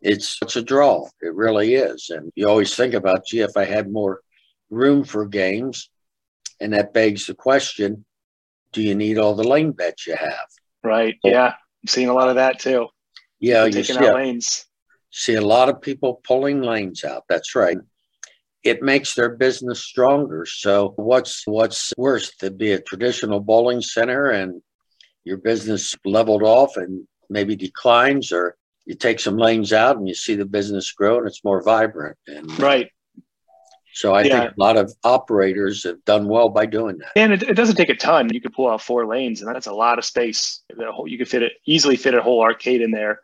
it's 0.02 0.38
it's 0.42 0.56
a 0.56 0.62
draw. 0.62 1.08
It 1.22 1.34
really 1.34 1.76
is. 1.76 2.10
And 2.10 2.32
you 2.36 2.48
always 2.48 2.76
think 2.76 2.94
about, 2.94 3.26
gee, 3.26 3.42
if 3.42 3.56
I 3.58 3.66
had 3.66 3.92
more 3.92 4.22
room 4.70 5.04
for 5.04 5.26
games, 5.26 5.90
and 6.60 6.74
that 6.74 6.94
begs 6.94 7.26
the 7.26 7.34
question, 7.34 8.06
do 8.72 8.82
you 8.82 8.96
need 8.96 9.18
all 9.18 9.36
the 9.36 9.48
lane 9.48 9.72
beds 9.72 10.06
you 10.06 10.16
have? 10.16 10.48
Right. 10.84 11.16
Yeah. 11.24 11.48
I'm 11.48 11.88
seeing 11.88 12.10
a 12.10 12.14
lot 12.14 12.30
of 12.30 12.36
that 12.36 12.60
too. 12.60 12.88
Yeah, 13.40 13.66
you 13.66 13.72
taking 13.72 13.98
out 13.98 14.16
lanes. 14.16 14.66
See 15.12 15.36
a 15.36 15.42
lot 15.42 15.70
of 15.70 15.82
people 15.82 16.22
pulling 16.24 16.62
lanes 16.62 17.04
out. 17.04 17.24
That's 17.28 17.56
right. 17.56 17.78
It 18.64 18.82
makes 18.82 19.16
their 19.16 19.30
business 19.30 19.84
stronger. 19.84 20.46
So 20.46 20.94
what's 20.98 21.48
what's 21.48 21.94
worse 21.98 22.36
to 22.38 22.52
be 22.52 22.74
a 22.74 22.82
traditional 22.82 23.40
bowling 23.40 23.82
center 23.82 24.30
and 24.30 24.62
your 25.24 25.38
business 25.38 25.96
leveled 26.06 26.44
off 26.44 26.78
and 26.78 27.08
maybe 27.30 27.56
declines 27.56 28.32
or 28.32 28.56
you 28.86 28.96
take 28.96 29.20
some 29.20 29.38
lanes 29.38 29.72
out 29.72 29.98
and 29.98 30.08
you 30.08 30.14
see 30.16 30.36
the 30.36 30.46
business 30.46 30.92
grow 30.92 31.20
and 31.20 31.28
it's 31.28 31.44
more 31.44 31.62
vibrant. 31.62 32.18
And 32.28 32.60
right. 32.60 32.90
So 33.94 34.14
I 34.14 34.24
yeah. 34.24 34.42
think 34.42 34.58
a 34.58 34.60
lot 34.60 34.78
of 34.78 34.94
operators 35.04 35.84
have 35.84 36.04
done 36.06 36.28
well 36.28 36.50
by 36.50 36.66
doing 36.66 36.98
that. 37.00 37.12
And 37.16 37.34
it, 37.34 37.44
it, 37.44 37.54
doesn't 37.56 37.76
take 37.76 37.90
a 37.90 37.96
ton. 37.96 38.30
You 38.32 38.40
could 38.40 38.54
pull 38.54 38.70
out 38.70 38.82
four 38.82 39.06
lanes, 39.06 39.42
and 39.42 39.54
that's 39.54 39.68
a 39.68 39.74
lot 39.74 39.98
of 39.98 40.06
space. 40.06 40.62
You 41.06 41.18
could 41.18 41.28
fit 41.28 41.44
it 41.44 41.54
easily 41.66 41.98
fit 41.98 42.14
a 42.14 42.22
whole 42.22 42.42
arcade 42.42 42.82
in 42.82 42.92
there. 42.92 43.22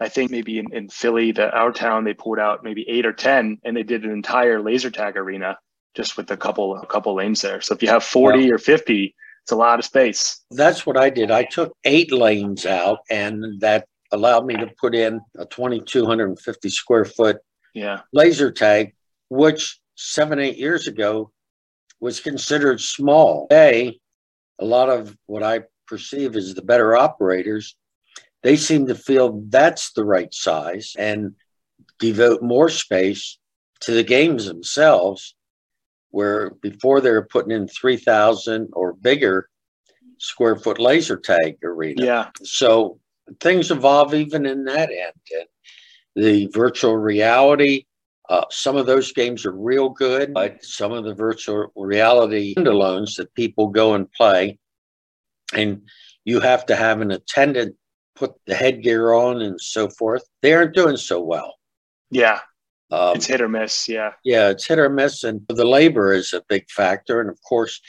I 0.00 0.08
think 0.08 0.30
maybe 0.30 0.58
in, 0.58 0.72
in 0.72 0.88
Philly, 0.88 1.32
the 1.32 1.50
our 1.50 1.72
town, 1.72 2.04
they 2.04 2.14
pulled 2.14 2.38
out 2.38 2.62
maybe 2.62 2.88
eight 2.88 3.06
or 3.06 3.12
ten, 3.12 3.58
and 3.64 3.76
they 3.76 3.82
did 3.82 4.04
an 4.04 4.10
entire 4.10 4.60
laser 4.60 4.90
tag 4.90 5.16
arena 5.16 5.58
just 5.94 6.16
with 6.16 6.30
a 6.30 6.36
couple 6.36 6.76
a 6.76 6.86
couple 6.86 7.14
lanes 7.14 7.40
there. 7.40 7.60
So 7.60 7.74
if 7.74 7.82
you 7.82 7.88
have 7.88 8.04
forty 8.04 8.50
or 8.52 8.58
fifty, 8.58 9.14
it's 9.42 9.52
a 9.52 9.56
lot 9.56 9.78
of 9.78 9.84
space. 9.84 10.44
That's 10.50 10.84
what 10.84 10.96
I 10.96 11.10
did. 11.10 11.30
I 11.30 11.44
took 11.44 11.72
eight 11.84 12.12
lanes 12.12 12.66
out, 12.66 12.98
and 13.10 13.60
that 13.60 13.86
allowed 14.12 14.46
me 14.46 14.56
to 14.56 14.70
put 14.80 14.94
in 14.94 15.20
a 15.36 15.44
2,250 15.46 16.70
square 16.70 17.04
foot 17.04 17.38
yeah. 17.74 18.00
laser 18.12 18.50
tag, 18.50 18.94
which 19.28 19.80
seven, 19.96 20.38
eight 20.38 20.56
years 20.56 20.86
ago 20.86 21.30
was 22.00 22.20
considered 22.20 22.80
small. 22.80 23.46
Today, 23.48 23.98
a 24.58 24.64
lot 24.64 24.88
of 24.88 25.16
what 25.26 25.42
I 25.42 25.62
perceive 25.86 26.36
as 26.36 26.54
the 26.54 26.62
better 26.62 26.96
operators, 26.96 27.76
they 28.42 28.56
seem 28.56 28.86
to 28.86 28.94
feel 28.94 29.42
that's 29.48 29.92
the 29.92 30.04
right 30.04 30.32
size 30.32 30.94
and 30.98 31.34
devote 31.98 32.42
more 32.42 32.68
space 32.68 33.38
to 33.80 33.92
the 33.92 34.04
games 34.04 34.46
themselves, 34.46 35.34
where 36.10 36.50
before 36.62 37.00
they 37.00 37.10
were 37.10 37.26
putting 37.26 37.52
in 37.52 37.68
3,000 37.68 38.68
or 38.72 38.92
bigger 38.92 39.48
square 40.18 40.56
foot 40.56 40.80
laser 40.80 41.16
tag 41.16 41.58
arena. 41.64 42.04
Yeah. 42.04 42.28
So 42.42 42.98
things 43.40 43.70
evolve 43.70 44.14
even 44.14 44.46
in 44.46 44.64
that 44.64 44.90
end. 44.90 45.12
And 45.32 46.24
the 46.24 46.46
virtual 46.52 46.96
reality, 46.96 47.84
uh, 48.28 48.44
some 48.50 48.76
of 48.76 48.86
those 48.86 49.12
games 49.12 49.46
are 49.46 49.52
real 49.52 49.88
good, 49.88 50.34
but 50.34 50.64
some 50.64 50.92
of 50.92 51.04
the 51.04 51.14
virtual 51.14 51.72
reality 51.76 52.54
standalones 52.54 53.16
that 53.16 53.32
people 53.34 53.68
go 53.68 53.94
and 53.94 54.10
play, 54.12 54.58
and 55.54 55.82
you 56.24 56.40
have 56.40 56.66
to 56.66 56.76
have 56.76 57.00
an 57.00 57.10
attendant 57.10 57.76
put 58.18 58.32
the 58.46 58.54
headgear 58.54 59.12
on 59.12 59.40
and 59.42 59.60
so 59.60 59.88
forth, 59.88 60.24
they 60.42 60.52
aren't 60.52 60.74
doing 60.74 60.96
so 60.96 61.22
well. 61.22 61.54
Yeah. 62.10 62.40
Um, 62.90 63.16
it's 63.16 63.26
hit 63.26 63.40
or 63.40 63.48
miss. 63.48 63.88
Yeah. 63.88 64.12
Yeah, 64.24 64.48
it's 64.48 64.66
hit 64.66 64.78
or 64.78 64.88
miss. 64.88 65.24
And 65.24 65.42
the 65.48 65.64
labor 65.64 66.12
is 66.12 66.32
a 66.32 66.42
big 66.48 66.68
factor. 66.70 67.20
And 67.20 67.30
of 67.30 67.38
course, 67.42 67.80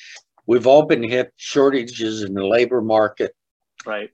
we've 0.45 0.67
all 0.67 0.83
been 0.83 1.03
hit 1.03 1.33
shortages 1.37 2.23
in 2.23 2.33
the 2.33 2.45
labor 2.45 2.81
market. 2.81 3.33
Right. 3.85 4.11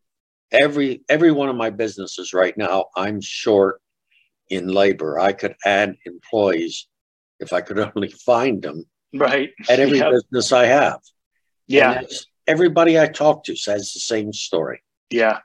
Every 0.52 1.04
every 1.10 1.32
one 1.32 1.50
of 1.50 1.56
my 1.56 1.72
businesses 1.72 2.34
right 2.34 2.56
now, 2.56 2.86
I'm 2.96 3.20
short 3.20 3.82
in 4.50 4.68
labor. 4.68 5.20
I 5.20 5.34
could 5.34 5.56
add 5.66 5.96
employees 6.06 6.88
if 7.40 7.52
I 7.52 7.62
could 7.62 7.80
only 7.96 8.10
find 8.10 8.62
them. 8.62 8.86
Right. 9.14 9.50
At 9.70 9.80
every 9.80 9.98
yep. 9.98 10.12
business 10.12 10.52
I 10.52 10.66
have. 10.66 11.00
Yeah. 11.68 12.04
everybody 12.46 13.00
I 13.00 13.08
talk 13.08 13.44
to 13.46 13.56
says 13.56 13.92
the 13.92 14.00
same 14.00 14.32
story. 14.32 14.84
Yeah. 15.10 15.40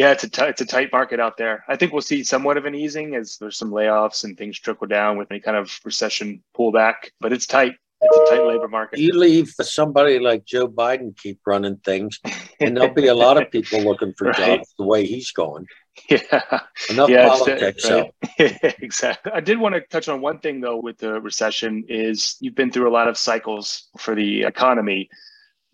Yeah, 0.00 0.12
it's 0.12 0.24
a 0.24 0.30
t- 0.30 0.44
it's 0.44 0.62
a 0.62 0.64
tight 0.64 0.90
market 0.92 1.20
out 1.20 1.36
there. 1.36 1.62
I 1.68 1.76
think 1.76 1.92
we'll 1.92 2.00
see 2.00 2.24
somewhat 2.24 2.56
of 2.56 2.64
an 2.64 2.74
easing 2.74 3.14
as 3.16 3.36
there's 3.36 3.58
some 3.58 3.70
layoffs 3.70 4.24
and 4.24 4.34
things 4.34 4.58
trickle 4.58 4.86
down 4.86 5.18
with 5.18 5.30
any 5.30 5.40
kind 5.40 5.58
of 5.58 5.78
recession 5.84 6.42
pullback, 6.56 7.10
but 7.20 7.34
it's 7.34 7.46
tight. 7.46 7.74
It's 8.00 8.30
a 8.30 8.34
tight 8.34 8.46
labor 8.46 8.66
market. 8.66 8.98
You 8.98 9.12
leave 9.12 9.50
somebody 9.60 10.18
like 10.18 10.46
Joe 10.46 10.68
Biden 10.68 11.14
keep 11.18 11.40
running 11.46 11.76
things, 11.84 12.18
and 12.60 12.74
there'll 12.74 12.94
be 12.94 13.08
a 13.08 13.14
lot 13.14 13.36
of 13.36 13.50
people 13.50 13.82
looking 13.82 14.14
for 14.16 14.28
right. 14.28 14.36
jobs 14.56 14.74
the 14.78 14.86
way 14.86 15.04
he's 15.04 15.32
going. 15.32 15.66
Yeah. 16.08 16.60
Enough 16.88 17.10
yeah, 17.10 17.28
politics. 17.28 17.90
Right. 17.90 18.10
So. 18.38 18.38
exactly. 18.78 19.32
I 19.34 19.40
did 19.40 19.58
want 19.58 19.74
to 19.74 19.82
touch 19.82 20.08
on 20.08 20.22
one 20.22 20.38
thing 20.38 20.62
though 20.62 20.78
with 20.78 20.96
the 20.96 21.20
recession 21.20 21.84
is 21.90 22.38
you've 22.40 22.54
been 22.54 22.72
through 22.72 22.88
a 22.88 22.94
lot 22.94 23.08
of 23.08 23.18
cycles 23.18 23.90
for 23.98 24.14
the 24.14 24.44
economy. 24.44 25.10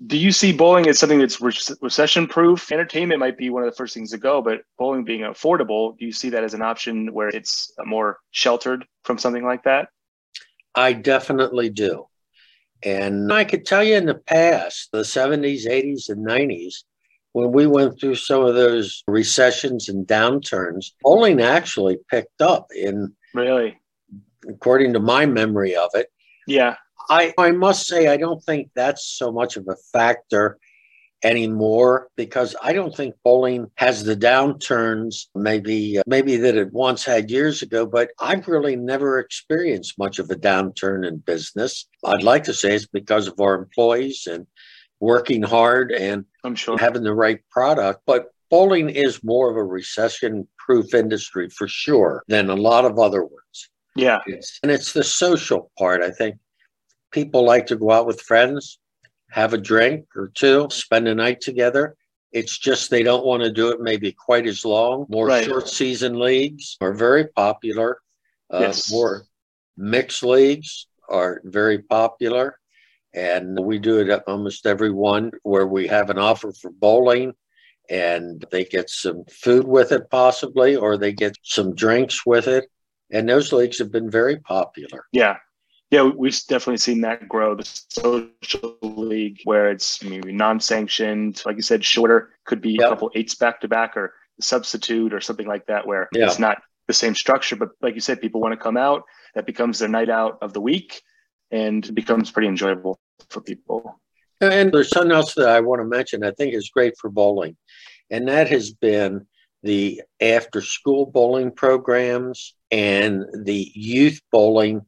Do 0.04 0.18
you 0.18 0.30
see 0.30 0.52
bowling 0.52 0.88
as 0.88 0.98
something 0.98 1.18
that's 1.18 1.40
re- 1.40 1.52
recession 1.80 2.26
proof? 2.26 2.70
Entertainment 2.70 3.18
might 3.18 3.38
be 3.38 3.48
one 3.48 3.62
of 3.62 3.70
the 3.70 3.76
first 3.76 3.94
things 3.94 4.10
to 4.10 4.18
go, 4.18 4.42
but 4.42 4.60
bowling 4.78 5.04
being 5.04 5.22
affordable, 5.22 5.96
do 5.96 6.04
you 6.04 6.12
see 6.12 6.28
that 6.30 6.44
as 6.44 6.52
an 6.52 6.60
option 6.60 7.14
where 7.14 7.28
it's 7.28 7.72
more 7.84 8.18
sheltered 8.30 8.84
from 9.04 9.16
something 9.16 9.44
like 9.44 9.64
that? 9.64 9.88
I 10.74 10.92
definitely 10.92 11.70
do. 11.70 12.08
And 12.82 13.32
I 13.32 13.44
could 13.44 13.64
tell 13.64 13.82
you 13.82 13.96
in 13.96 14.04
the 14.04 14.14
past, 14.14 14.90
the 14.92 14.98
70s, 14.98 15.66
80s, 15.66 16.10
and 16.10 16.26
90s, 16.26 16.74
when 17.32 17.52
we 17.52 17.66
went 17.66 17.98
through 17.98 18.16
some 18.16 18.42
of 18.44 18.54
those 18.54 19.02
recessions 19.08 19.88
and 19.88 20.06
downturns, 20.06 20.92
bowling 21.02 21.40
actually 21.40 21.98
picked 22.10 22.40
up 22.40 22.68
in 22.74 23.14
really, 23.34 23.78
according 24.48 24.92
to 24.92 25.00
my 25.00 25.26
memory 25.26 25.74
of 25.74 25.90
it. 25.94 26.08
Yeah. 26.46 26.76
I, 27.08 27.34
I 27.38 27.50
must 27.52 27.86
say, 27.86 28.08
I 28.08 28.16
don't 28.16 28.42
think 28.42 28.70
that's 28.74 29.06
so 29.06 29.30
much 29.30 29.56
of 29.56 29.68
a 29.68 29.76
factor 29.92 30.58
anymore 31.22 32.08
because 32.16 32.54
I 32.62 32.72
don't 32.72 32.94
think 32.94 33.14
bowling 33.24 33.70
has 33.76 34.04
the 34.04 34.16
downturns 34.16 35.26
maybe 35.34 35.98
uh, 35.98 36.02
maybe 36.06 36.36
that 36.36 36.56
it 36.56 36.72
once 36.72 37.04
had 37.04 37.30
years 37.30 37.62
ago 37.62 37.86
but 37.86 38.10
I've 38.20 38.46
really 38.46 38.76
never 38.76 39.18
experienced 39.18 39.98
much 39.98 40.18
of 40.18 40.30
a 40.30 40.34
downturn 40.36 41.06
in 41.06 41.18
business. 41.18 41.88
I'd 42.04 42.22
like 42.22 42.44
to 42.44 42.54
say 42.54 42.74
it's 42.74 42.86
because 42.86 43.28
of 43.28 43.40
our 43.40 43.54
employees 43.54 44.28
and 44.30 44.46
working 45.00 45.42
hard 45.42 45.90
and 45.90 46.24
I'm 46.44 46.54
sure 46.54 46.78
having 46.78 47.02
the 47.02 47.14
right 47.14 47.40
product 47.50 48.02
but 48.06 48.26
bowling 48.50 48.90
is 48.90 49.24
more 49.24 49.50
of 49.50 49.56
a 49.56 49.64
recession 49.64 50.46
proof 50.58 50.94
industry 50.94 51.48
for 51.48 51.66
sure 51.66 52.24
than 52.28 52.50
a 52.50 52.54
lot 52.54 52.84
of 52.84 52.98
other 52.98 53.22
ones. 53.22 53.70
Yeah. 53.96 54.18
It's, 54.26 54.60
and 54.62 54.70
it's 54.70 54.92
the 54.92 55.02
social 55.02 55.70
part 55.78 56.02
I 56.02 56.10
think 56.10 56.36
people 57.16 57.46
like 57.46 57.66
to 57.66 57.76
go 57.76 57.90
out 57.90 58.06
with 58.06 58.20
friends 58.20 58.78
have 59.30 59.54
a 59.54 59.58
drink 59.58 60.04
or 60.14 60.30
two, 60.34 60.68
spend 60.70 61.08
a 61.08 61.14
night 61.14 61.40
together. 61.40 61.96
It's 62.30 62.58
just 62.58 62.90
they 62.90 63.02
don't 63.02 63.24
want 63.24 63.42
to 63.42 63.50
do 63.50 63.70
it 63.70 63.80
maybe 63.80 64.12
quite 64.12 64.46
as 64.46 64.66
long. 64.66 65.06
More 65.08 65.26
right. 65.26 65.46
short 65.46 65.66
season 65.66 66.18
leagues 66.18 66.76
are 66.82 66.92
very 66.92 67.28
popular. 67.28 67.98
Uh, 68.52 68.58
yes. 68.60 68.92
More 68.92 69.24
mixed 69.78 70.22
leagues 70.22 70.88
are 71.08 71.40
very 71.44 71.78
popular. 71.78 72.58
And 73.14 73.58
we 73.58 73.78
do 73.78 73.98
it 74.00 74.10
at 74.10 74.24
almost 74.26 74.66
every 74.66 74.92
one 74.92 75.30
where 75.42 75.66
we 75.66 75.86
have 75.86 76.10
an 76.10 76.18
offer 76.18 76.52
for 76.52 76.70
bowling 76.70 77.32
and 77.88 78.44
they 78.52 78.66
get 78.66 78.90
some 78.90 79.24
food 79.30 79.66
with 79.66 79.90
it, 79.90 80.10
possibly, 80.10 80.76
or 80.76 80.98
they 80.98 81.14
get 81.14 81.34
some 81.42 81.74
drinks 81.74 82.26
with 82.26 82.46
it. 82.46 82.66
And 83.10 83.26
those 83.26 83.54
leagues 83.54 83.78
have 83.78 83.90
been 83.90 84.10
very 84.10 84.36
popular. 84.40 85.06
Yeah 85.12 85.36
yeah, 85.90 86.02
we've 86.02 86.36
definitely 86.48 86.78
seen 86.78 87.00
that 87.02 87.28
grow. 87.28 87.54
The 87.54 87.64
social 87.88 88.76
league, 88.82 89.38
where 89.44 89.70
it's 89.70 90.02
maybe 90.02 90.32
non-sanctioned, 90.32 91.42
like 91.46 91.56
you 91.56 91.62
said, 91.62 91.84
shorter, 91.84 92.30
could 92.44 92.60
be 92.60 92.72
yep. 92.72 92.86
a 92.86 92.88
couple 92.90 93.10
eights 93.14 93.36
back 93.36 93.60
to 93.60 93.68
back, 93.68 93.96
or 93.96 94.14
substitute, 94.40 95.14
or 95.14 95.20
something 95.20 95.46
like 95.46 95.66
that, 95.66 95.86
where 95.86 96.08
yeah. 96.12 96.26
it's 96.26 96.38
not 96.38 96.58
the 96.88 96.92
same 96.92 97.14
structure. 97.14 97.56
But 97.56 97.70
like 97.82 97.94
you 97.94 98.00
said, 98.00 98.20
people 98.20 98.40
want 98.40 98.52
to 98.52 98.56
come 98.56 98.76
out. 98.76 99.04
That 99.34 99.46
becomes 99.46 99.78
their 99.78 99.88
night 99.88 100.10
out 100.10 100.38
of 100.42 100.52
the 100.52 100.60
week, 100.60 101.02
and 101.50 101.94
becomes 101.94 102.30
pretty 102.30 102.48
enjoyable 102.48 102.98
for 103.30 103.40
people. 103.40 104.00
And 104.40 104.72
there's 104.72 104.90
something 104.90 105.12
else 105.12 105.34
that 105.34 105.48
I 105.48 105.60
want 105.60 105.80
to 105.80 105.86
mention. 105.86 106.24
I 106.24 106.32
think 106.32 106.52
is 106.52 106.68
great 106.68 106.94
for 106.98 107.10
bowling, 107.10 107.56
and 108.10 108.26
that 108.28 108.48
has 108.48 108.72
been 108.72 109.26
the 109.62 110.02
after-school 110.20 111.06
bowling 111.06 111.50
programs 111.50 112.54
and 112.70 113.24
the 113.34 113.70
youth 113.74 114.20
bowling 114.30 114.82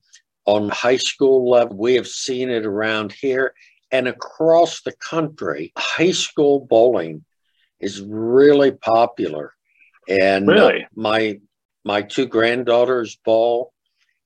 on 0.48 0.70
high 0.70 0.96
school 0.96 1.50
level. 1.50 1.76
We 1.76 1.94
have 1.96 2.08
seen 2.08 2.48
it 2.48 2.64
around 2.64 3.12
here 3.12 3.52
and 3.92 4.08
across 4.08 4.80
the 4.80 4.92
country. 4.92 5.72
High 5.76 6.12
school 6.12 6.60
bowling 6.60 7.22
is 7.80 8.00
really 8.00 8.70
popular. 8.72 9.52
And 10.08 10.48
uh, 10.48 10.52
really? 10.52 10.84
Uh, 10.84 10.88
my 10.94 11.40
my 11.84 12.00
two 12.00 12.26
granddaughters 12.26 13.16
bowl 13.26 13.74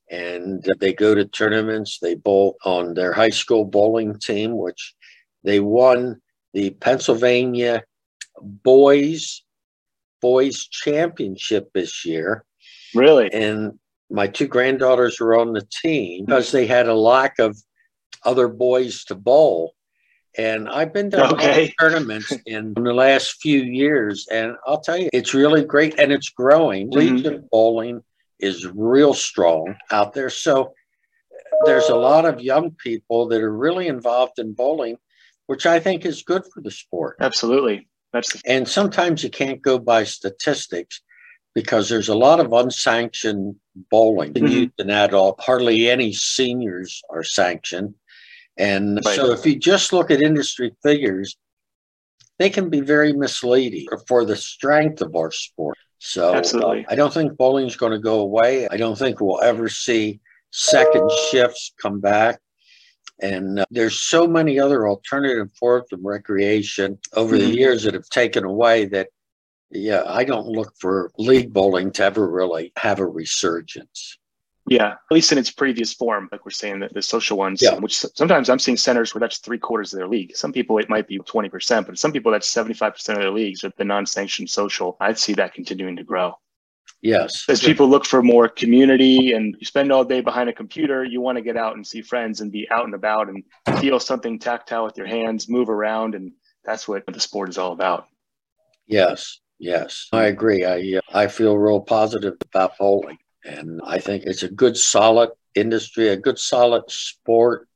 and 0.09 0.65
they 0.79 0.93
go 0.93 1.13
to 1.13 1.25
tournaments. 1.25 1.99
They 2.01 2.15
bowl 2.15 2.57
on 2.65 2.95
their 2.95 3.13
high 3.13 3.31
school 3.31 3.65
bowling 3.65 4.21
team, 4.21 4.57
which 4.57 4.95
they 5.43 5.59
won 5.59 6.23
the 6.55 6.71
Pennsylvania 6.71 7.83
boys 8.41 9.43
boys 10.21 10.69
championship 10.69 11.73
this 11.75 12.05
year. 12.05 12.45
Really? 12.95 13.29
And 13.33 13.81
my 14.13 14.27
two 14.27 14.47
granddaughters 14.47 15.19
were 15.19 15.39
on 15.39 15.53
the 15.53 15.67
team 15.83 16.27
because 16.27 16.53
they 16.53 16.67
had 16.67 16.87
a 16.87 16.95
lack 16.95 17.39
of 17.39 17.57
other 18.25 18.47
boys 18.47 19.05
to 19.05 19.15
bowl. 19.15 19.75
And 20.37 20.69
I've 20.69 20.93
been 20.93 21.11
to 21.11 21.33
okay. 21.33 21.75
tournaments 21.81 22.33
in, 22.47 22.75
in, 22.77 22.85
the 22.85 22.95
last 22.95 23.43
few 23.43 23.63
years, 23.63 24.27
and 24.31 24.57
I'll 24.67 24.81
tell 24.81 24.97
you, 24.97 25.11
it's 25.13 25.35
really 25.35 25.65
great 25.65 25.99
and 25.99 26.11
it's 26.11 26.31
growing. 26.31 26.91
Mm-hmm. 26.91 27.17
Legion 27.17 27.49
bowling 27.51 28.03
is 28.39 28.67
real 28.67 29.15
strong 29.15 29.77
out 29.91 30.15
there. 30.15 30.31
So 30.31 30.73
there's 31.65 31.89
a 31.91 31.97
lot 31.97 32.25
of 32.25 32.41
young 32.41 32.73
people 32.73 33.29
that 33.29 33.43
are 33.43 33.55
really 33.55 33.89
involved 33.89 34.39
in 34.39 34.53
bowling, 34.53 34.97
which 35.47 35.67
I 35.67 35.81
think 35.81 36.07
is 36.07 36.23
good 36.23 36.45
for 36.53 36.63
the 36.63 36.71
sport. 36.71 37.17
Absolutely. 37.21 37.89
That's 38.13 38.33
the- 38.33 38.43
and 38.47 38.67
sometimes 38.67 39.23
you 39.23 39.31
can't 39.31 39.61
go 39.61 39.79
by 39.79 40.05
statistics 40.05 41.03
because 41.55 41.89
there's 41.89 42.09
a 42.09 42.15
lot 42.15 42.41
of 42.41 42.53
unsanctioned 42.53 43.57
bowling 43.91 44.33
mm-hmm. 44.33 44.47
youth 44.47 44.73
and 44.79 44.91
adult. 44.91 45.41
Hardly 45.41 45.91
any 45.91 46.13
seniors 46.13 47.03
are 47.11 47.23
sanctioned. 47.23 47.95
And 48.57 49.01
right. 49.05 49.17
so 49.17 49.33
if 49.33 49.47
you 49.47 49.59
just 49.59 49.93
look 49.93 50.11
at 50.11 50.23
industry 50.23 50.75
figures, 50.83 51.37
they 52.39 52.51
can 52.51 52.71
be 52.71 52.81
very 52.81 53.13
misleading 53.13 53.87
for 54.07 54.25
the 54.25 54.37
strength 54.37 55.01
of 55.01 55.15
our 55.15 55.31
sport. 55.31 55.79
So 55.99 56.35
Absolutely. 56.35 56.85
Uh, 56.87 56.93
I 56.93 56.95
don't 56.97 57.15
think 57.15 57.37
bowling 57.37 57.67
is 57.67 57.77
going 57.77 57.93
to 57.93 57.99
go 57.99 58.21
away. 58.21 58.67
I 58.69 58.77
don't 58.77 58.99
think 58.99 59.21
we'll 59.21 59.41
ever 59.41 59.69
see 59.69 60.21
second 60.51 61.11
shifts 61.31 61.73
come 61.81 62.01
back. 62.01 62.41
And 63.21 63.61
uh, 63.61 63.67
there's 63.71 63.99
so 63.99 64.27
many 64.27 64.59
other 64.59 64.89
alternative 64.89 65.51
forms 65.59 65.93
of 65.93 66.01
recreation 66.03 66.99
over 67.15 67.37
mm-hmm. 67.37 67.47
the 67.47 67.57
years 67.57 67.85
that 67.85 67.95
have 67.95 68.09
taken 68.09 68.45
away 68.45 68.87
that 68.87 69.09
yeah, 69.73 70.03
I 70.07 70.25
don't 70.25 70.47
look 70.47 70.75
for 70.79 71.13
league 71.19 71.53
bowling 71.53 71.93
to 71.93 72.05
ever 72.05 72.29
really 72.29 72.73
have 72.77 72.99
a 72.99 73.07
resurgence. 73.07 74.19
Yeah, 74.69 74.93
at 74.93 74.99
least 75.11 75.33
in 75.33 75.39
its 75.39 75.51
previous 75.51 75.93
form, 75.93 76.29
like 76.31 76.45
we're 76.45 76.53
saying, 76.53 76.81
the, 76.81 76.89
the 76.93 77.03
social 77.03 77.37
ones, 77.37 77.61
yeah. 77.61 77.75
which 77.75 77.97
sometimes 77.97 78.49
I'm 78.49 78.61
seeing 78.61 78.77
centers 78.77 79.13
where 79.13 79.21
that's 79.21 79.39
three 79.39 79.59
quarters 79.59 79.93
of 79.93 79.99
their 79.99 80.07
league. 80.07 80.37
Some 80.37 80.53
people 80.53 80.79
it 80.79 80.89
might 80.89 81.09
be 81.09 81.19
20%, 81.19 81.87
but 81.87 81.99
some 81.99 82.13
people 82.13 82.31
that's 82.31 82.53
75% 82.53 83.09
of 83.09 83.19
their 83.19 83.33
leagues 83.33 83.65
are 83.65 83.73
the 83.77 83.85
non 83.85 84.07
sanctioned 84.07 84.51
social. 84.51 84.97
I'd 85.01 85.19
see 85.19 85.33
that 85.35 85.55
continuing 85.55 85.97
to 85.97 86.05
grow. 86.05 86.35
Yes. 87.01 87.45
As 87.49 87.61
people 87.61 87.89
look 87.89 88.07
for 88.07 88.23
more 88.23 88.49
community 88.49 89.33
and 89.33 89.57
you 89.59 89.67
spend 89.67 89.91
all 89.91 90.05
day 90.05 90.21
behind 90.21 90.49
a 90.49 90.53
computer, 90.53 91.03
you 91.03 91.21
want 91.21 91.37
to 91.37 91.43
get 91.43 91.57
out 91.57 91.75
and 91.75 91.85
see 91.85 92.01
friends 92.01 92.41
and 92.41 92.53
be 92.53 92.69
out 92.71 92.85
and 92.85 92.95
about 92.95 93.29
and 93.29 93.43
feel 93.81 93.99
something 93.99 94.39
tactile 94.39 94.85
with 94.85 94.97
your 94.97 95.09
hands, 95.09 95.49
move 95.49 95.69
around. 95.69 96.15
And 96.15 96.31
that's 96.65 96.87
what 96.87 97.05
the 97.05 97.19
sport 97.19 97.49
is 97.49 97.59
all 97.59 97.73
about. 97.73 98.07
Yes. 98.87 99.41
Yes, 99.59 100.09
I 100.13 100.25
agree. 100.25 100.65
I 100.65 100.99
uh, 100.99 101.01
I 101.13 101.29
feel 101.29 101.57
real 101.57 101.81
positive 101.81 102.35
about 102.43 102.79
bowling, 102.79 103.19
and 103.45 103.81
I 103.85 103.99
think 103.99 104.25
it's 104.25 104.43
a 104.43 104.49
good, 104.49 104.77
solid 104.77 105.31
industry, 105.55 106.09
a 106.09 106.17
good, 106.17 106.39
solid 106.39 106.91
sport, 106.91 107.69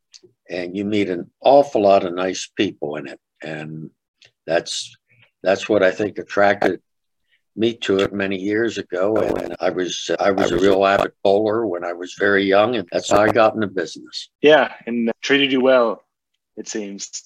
and 0.50 0.76
you 0.76 0.84
meet 0.84 1.08
an 1.08 1.30
awful 1.40 1.82
lot 1.82 2.04
of 2.04 2.14
nice 2.14 2.50
people 2.56 2.96
in 2.96 3.06
it, 3.06 3.20
and 3.42 3.90
that's 4.46 4.96
that's 5.42 5.68
what 5.68 5.82
I 5.82 5.92
think 5.92 6.18
attracted 6.18 6.80
me 7.56 7.74
to 7.74 7.98
it 7.98 8.12
many 8.12 8.36
years 8.36 8.78
ago. 8.78 9.16
And 9.16 9.56
I 9.60 9.70
was 9.70 10.10
I 10.20 10.30
was 10.30 10.52
a 10.52 10.58
real 10.58 10.84
avid 10.84 11.12
bowler 11.22 11.66
when 11.66 11.84
I 11.84 11.92
was 11.92 12.14
very 12.18 12.44
young, 12.44 12.76
and 12.76 12.88
that's 12.92 13.10
how 13.10 13.20
I 13.20 13.28
got 13.28 13.54
into 13.54 13.66
business. 13.68 14.28
Yeah, 14.42 14.72
and 14.86 15.10
treated 15.22 15.52
you 15.52 15.60
well, 15.60 16.02
it 16.56 16.68
seems. 16.68 17.25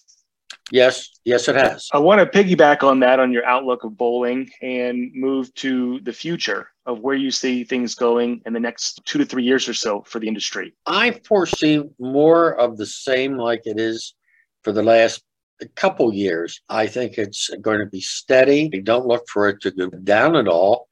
Yes, 0.72 1.09
yes, 1.24 1.48
it 1.48 1.56
has. 1.56 1.88
I 1.92 1.98
want 1.98 2.20
to 2.20 2.26
piggyback 2.26 2.83
on 2.83 3.00
that 3.00 3.18
on 3.18 3.33
your 3.33 3.44
outlook 3.44 3.85
of 3.85 3.96
bowling 3.96 4.50
and 4.62 5.11
move 5.14 5.52
to 5.54 6.00
the 6.00 6.12
future 6.12 6.68
of 6.87 7.00
where 7.00 7.16
you 7.16 7.30
see 7.30 7.64
things 7.64 7.94
going 7.94 8.40
in 8.46 8.52
the 8.52 8.61
next 8.61 9.00
two 9.04 9.18
to 9.18 9.24
three 9.24 9.42
years 9.42 9.68
or 9.68 9.74
so 9.74 10.02
for 10.02 10.20
the 10.20 10.28
industry. 10.28 10.72
I 10.87 11.20
foresee 11.26 11.83
more 11.98 12.52
of 12.52 12.76
the 12.76 12.87
same 12.87 13.37
like 13.37 13.62
it 13.64 13.80
is 13.80 14.14
for 14.62 14.72
the 14.72 14.83
last 14.83 15.22
couple 15.68 16.12
years, 16.12 16.61
I 16.68 16.87
think 16.87 17.18
it's 17.18 17.50
going 17.61 17.80
to 17.80 17.87
be 17.87 18.00
steady. 18.00 18.68
don't 18.68 19.06
look 19.06 19.28
for 19.28 19.48
it 19.48 19.61
to 19.62 19.70
go 19.70 19.88
down 19.88 20.37
at 20.37 20.48
all 20.48 20.88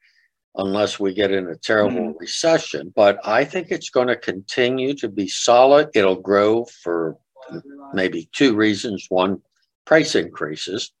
unless 0.55 0.99
we 0.99 1.13
get 1.13 1.31
in 1.31 1.47
a 1.47 1.55
terrible 1.55 2.01
mm-hmm. 2.01 2.17
recession. 2.19 2.91
But 2.95 3.19
I 3.25 3.45
think 3.45 3.67
it's 3.69 3.89
going 3.89 4.07
to 4.07 4.15
continue 4.15 4.93
to 4.95 5.09
be 5.09 5.27
solid. 5.27 5.89
It'll 5.93 6.21
grow 6.21 6.65
for 6.83 7.17
maybe 7.93 8.29
two 8.33 8.55
reasons. 8.55 9.05
One, 9.09 9.41
price 9.89 10.13
increases. 10.13 10.91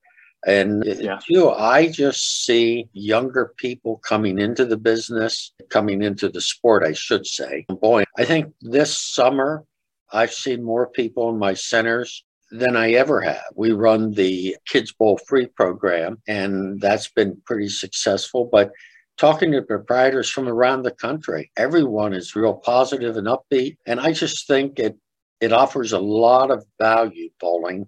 And 0.47 0.83
yeah. 0.83 1.19
two, 1.23 1.51
I 1.51 1.89
just 1.89 2.45
see 2.45 2.89
younger 2.93 3.53
people 3.57 3.97
coming 3.97 4.39
into 4.39 4.65
the 4.65 4.77
business, 4.77 5.51
coming 5.69 6.01
into 6.01 6.27
the 6.27 6.41
sport, 6.41 6.83
I 6.83 6.93
should 6.93 7.27
say. 7.27 7.65
Boy, 7.69 8.05
I 8.17 8.25
think 8.25 8.51
this 8.61 8.97
summer 8.97 9.63
I've 10.11 10.33
seen 10.33 10.63
more 10.63 10.87
people 10.87 11.29
in 11.29 11.37
my 11.37 11.53
centers 11.53 12.23
than 12.49 12.75
I 12.75 12.93
ever 12.93 13.21
have. 13.21 13.51
We 13.53 13.73
run 13.73 14.13
the 14.13 14.57
Kids 14.65 14.91
Bowl 14.91 15.19
Free 15.27 15.45
program, 15.45 16.19
and 16.27 16.81
that's 16.81 17.09
been 17.09 17.39
pretty 17.45 17.69
successful. 17.69 18.49
But 18.51 18.71
talking 19.17 19.51
to 19.51 19.61
proprietors 19.61 20.31
from 20.31 20.47
around 20.47 20.81
the 20.81 20.97
country, 21.05 21.51
everyone 21.57 22.13
is 22.13 22.35
real 22.35 22.55
positive 22.55 23.17
and 23.17 23.27
upbeat. 23.27 23.77
And 23.85 23.99
I 23.99 24.13
just 24.13 24.47
think 24.47 24.79
it 24.79 24.97
it 25.41 25.53
offers 25.53 25.93
a 25.93 25.99
lot 25.99 26.49
of 26.49 26.65
value 26.79 27.29
bowling. 27.39 27.85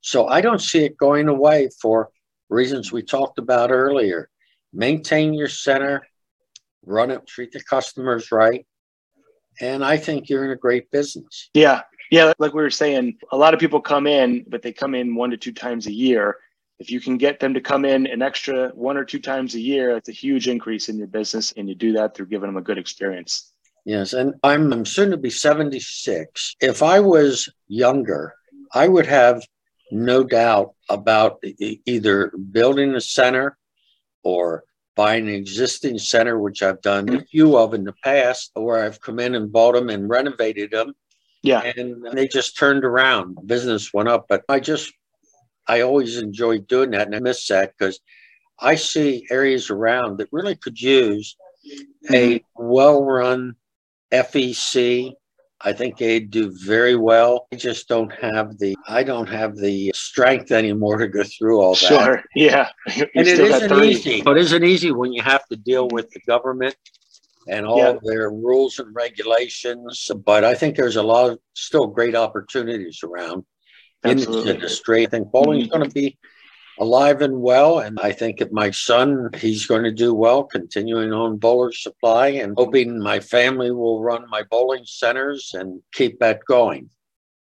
So 0.00 0.26
I 0.26 0.40
don't 0.40 0.60
see 0.60 0.84
it 0.84 0.96
going 0.96 1.28
away 1.28 1.68
for 1.80 2.10
reasons 2.48 2.92
we 2.92 3.02
talked 3.02 3.38
about 3.38 3.70
earlier. 3.70 4.28
Maintain 4.72 5.34
your 5.34 5.48
center, 5.48 6.06
run 6.84 7.10
it, 7.10 7.26
treat 7.26 7.52
the 7.52 7.62
customers 7.62 8.32
right. 8.32 8.66
And 9.60 9.84
I 9.84 9.96
think 9.96 10.28
you're 10.28 10.44
in 10.44 10.50
a 10.50 10.56
great 10.56 10.90
business. 10.90 11.50
Yeah. 11.54 11.82
Yeah. 12.10 12.32
Like 12.38 12.54
we 12.54 12.62
were 12.62 12.70
saying, 12.70 13.18
a 13.32 13.36
lot 13.36 13.54
of 13.54 13.60
people 13.60 13.80
come 13.80 14.06
in, 14.06 14.44
but 14.48 14.62
they 14.62 14.72
come 14.72 14.94
in 14.94 15.14
one 15.14 15.30
to 15.30 15.36
two 15.36 15.52
times 15.52 15.86
a 15.86 15.92
year. 15.92 16.36
If 16.78 16.90
you 16.90 17.00
can 17.00 17.18
get 17.18 17.40
them 17.40 17.54
to 17.54 17.60
come 17.60 17.84
in 17.84 18.06
an 18.06 18.22
extra 18.22 18.68
one 18.68 18.96
or 18.96 19.04
two 19.04 19.18
times 19.18 19.56
a 19.56 19.60
year, 19.60 19.96
it's 19.96 20.08
a 20.08 20.12
huge 20.12 20.46
increase 20.46 20.88
in 20.88 20.96
your 20.96 21.08
business. 21.08 21.52
And 21.56 21.68
you 21.68 21.74
do 21.74 21.92
that 21.94 22.14
through 22.14 22.26
giving 22.26 22.48
them 22.48 22.56
a 22.56 22.62
good 22.62 22.78
experience. 22.78 23.52
Yes. 23.84 24.12
And 24.12 24.34
I'm, 24.44 24.72
I'm 24.72 24.84
soon 24.84 25.10
to 25.10 25.16
be 25.16 25.30
76. 25.30 26.56
If 26.60 26.82
I 26.82 27.00
was 27.00 27.48
younger, 27.66 28.34
I 28.72 28.86
would 28.86 29.06
have 29.06 29.42
no 29.90 30.24
doubt 30.24 30.74
about 30.88 31.42
either 31.86 32.32
building 32.50 32.94
a 32.94 33.00
center 33.00 33.56
or 34.22 34.64
buying 34.96 35.28
an 35.28 35.34
existing 35.34 35.98
center, 35.98 36.38
which 36.38 36.62
I've 36.62 36.82
done 36.82 37.06
mm-hmm. 37.06 37.16
a 37.16 37.24
few 37.24 37.56
of 37.56 37.72
in 37.74 37.84
the 37.84 37.94
past, 38.04 38.50
where 38.54 38.84
I've 38.84 39.00
come 39.00 39.20
in 39.20 39.34
and 39.34 39.52
bought 39.52 39.74
them 39.74 39.90
and 39.90 40.08
renovated 40.08 40.72
them. 40.72 40.94
Yeah. 41.42 41.60
And 41.60 42.04
they 42.12 42.26
just 42.26 42.58
turned 42.58 42.84
around. 42.84 43.38
Business 43.46 43.94
went 43.94 44.08
up. 44.08 44.26
But 44.28 44.42
I 44.48 44.58
just 44.60 44.92
I 45.68 45.82
always 45.82 46.16
enjoy 46.16 46.58
doing 46.58 46.90
that, 46.92 47.06
and 47.06 47.14
I 47.14 47.20
miss 47.20 47.46
that 47.48 47.74
because 47.78 48.00
I 48.58 48.74
see 48.74 49.26
areas 49.30 49.70
around 49.70 50.18
that 50.18 50.28
really 50.32 50.56
could 50.56 50.80
use 50.80 51.36
a 52.10 52.42
well-run 52.56 53.54
FEC. 54.10 55.12
I 55.60 55.72
think 55.72 55.96
they'd 55.96 56.30
do 56.30 56.52
very 56.64 56.94
well. 56.94 57.48
I 57.52 57.56
just 57.56 57.88
don't 57.88 58.12
have 58.14 58.58
the 58.58 58.76
I 58.86 59.02
don't 59.02 59.28
have 59.28 59.56
the 59.56 59.92
strength 59.94 60.52
anymore 60.52 60.98
to 60.98 61.08
go 61.08 61.24
through 61.24 61.60
all 61.60 61.74
that. 61.74 61.78
Sure. 61.78 62.22
Yeah. 62.34 62.68
You're 62.94 63.08
and 63.14 63.26
it 63.26 63.40
isn't 63.40 63.84
easy. 63.84 64.22
But 64.22 64.36
it 64.36 64.42
isn't 64.42 64.64
easy 64.64 64.92
when 64.92 65.12
you 65.12 65.22
have 65.22 65.46
to 65.48 65.56
deal 65.56 65.88
with 65.88 66.10
the 66.10 66.20
government 66.20 66.76
and 67.48 67.66
all 67.66 67.78
yeah. 67.78 67.98
their 68.04 68.30
rules 68.30 68.78
and 68.78 68.94
regulations. 68.94 70.10
But 70.24 70.44
I 70.44 70.54
think 70.54 70.76
there's 70.76 70.96
a 70.96 71.02
lot 71.02 71.30
of 71.30 71.38
still 71.54 71.88
great 71.88 72.14
opportunities 72.14 73.00
around. 73.02 73.44
Absolutely. 74.04 74.38
in 74.40 74.46
this 74.46 74.54
industry. 74.54 75.06
I 75.06 75.10
think 75.10 75.32
bowling 75.32 75.60
is 75.60 75.68
mm-hmm. 75.68 75.78
going 75.78 75.88
to 75.88 75.94
be 75.94 76.18
alive 76.80 77.22
and 77.22 77.40
well. 77.40 77.80
And 77.80 77.98
I 78.00 78.12
think 78.12 78.38
that 78.38 78.52
my 78.52 78.70
son, 78.70 79.30
he's 79.36 79.66
going 79.66 79.84
to 79.84 79.92
do 79.92 80.14
well, 80.14 80.44
continuing 80.44 81.12
on 81.12 81.36
bowler 81.38 81.72
supply 81.72 82.28
and 82.28 82.54
hoping 82.56 82.98
my 82.98 83.20
family 83.20 83.70
will 83.70 84.02
run 84.02 84.28
my 84.28 84.42
bowling 84.50 84.84
centers 84.84 85.54
and 85.54 85.80
keep 85.92 86.18
that 86.20 86.44
going. 86.46 86.90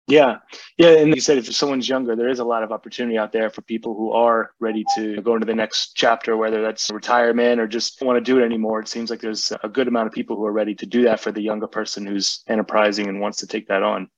Yeah. 0.08 0.38
Yeah. 0.78 0.92
And 0.92 1.14
you 1.14 1.20
said 1.20 1.38
if 1.38 1.54
someone's 1.54 1.90
younger, 1.90 2.16
there 2.16 2.30
is 2.30 2.40
a 2.40 2.46
lot 2.46 2.64
of 2.64 2.72
opportunity 2.72 3.18
out 3.18 3.34
there 3.34 3.50
for 3.50 3.62
people 3.62 3.94
who 3.94 4.14
are 4.14 4.52
ready 4.60 4.86
to 4.96 5.22
go 5.22 5.34
into 5.34 5.46
the 5.46 5.54
next 5.54 5.96
chapter, 5.96 6.38
whether 6.38 6.62
that's 6.62 6.90
retirement 6.90 7.60
or 7.60 7.68
just 7.68 8.02
want 8.02 8.16
to 8.16 8.22
do 8.22 8.40
it 8.42 8.46
anymore. 8.46 8.80
It 8.80 8.88
seems 8.88 9.10
like 9.10 9.20
there's 9.20 9.52
a 9.64 9.68
good 9.68 9.90
amount 9.90 10.08
of 10.08 10.14
people 10.14 10.38
who 10.38 10.46
are 10.46 10.54
ready 10.54 10.76
to 10.76 10.86
do 10.86 11.04
that 11.04 11.20
for 11.20 11.34
the 11.34 11.42
younger 11.42 11.68
person 11.68 12.06
who's 12.06 12.42
enterprising 12.48 13.08
and 13.08 13.20
wants 13.20 13.40
to 13.40 13.48
take 13.48 13.68
that 13.68 13.84
on. 13.84 14.10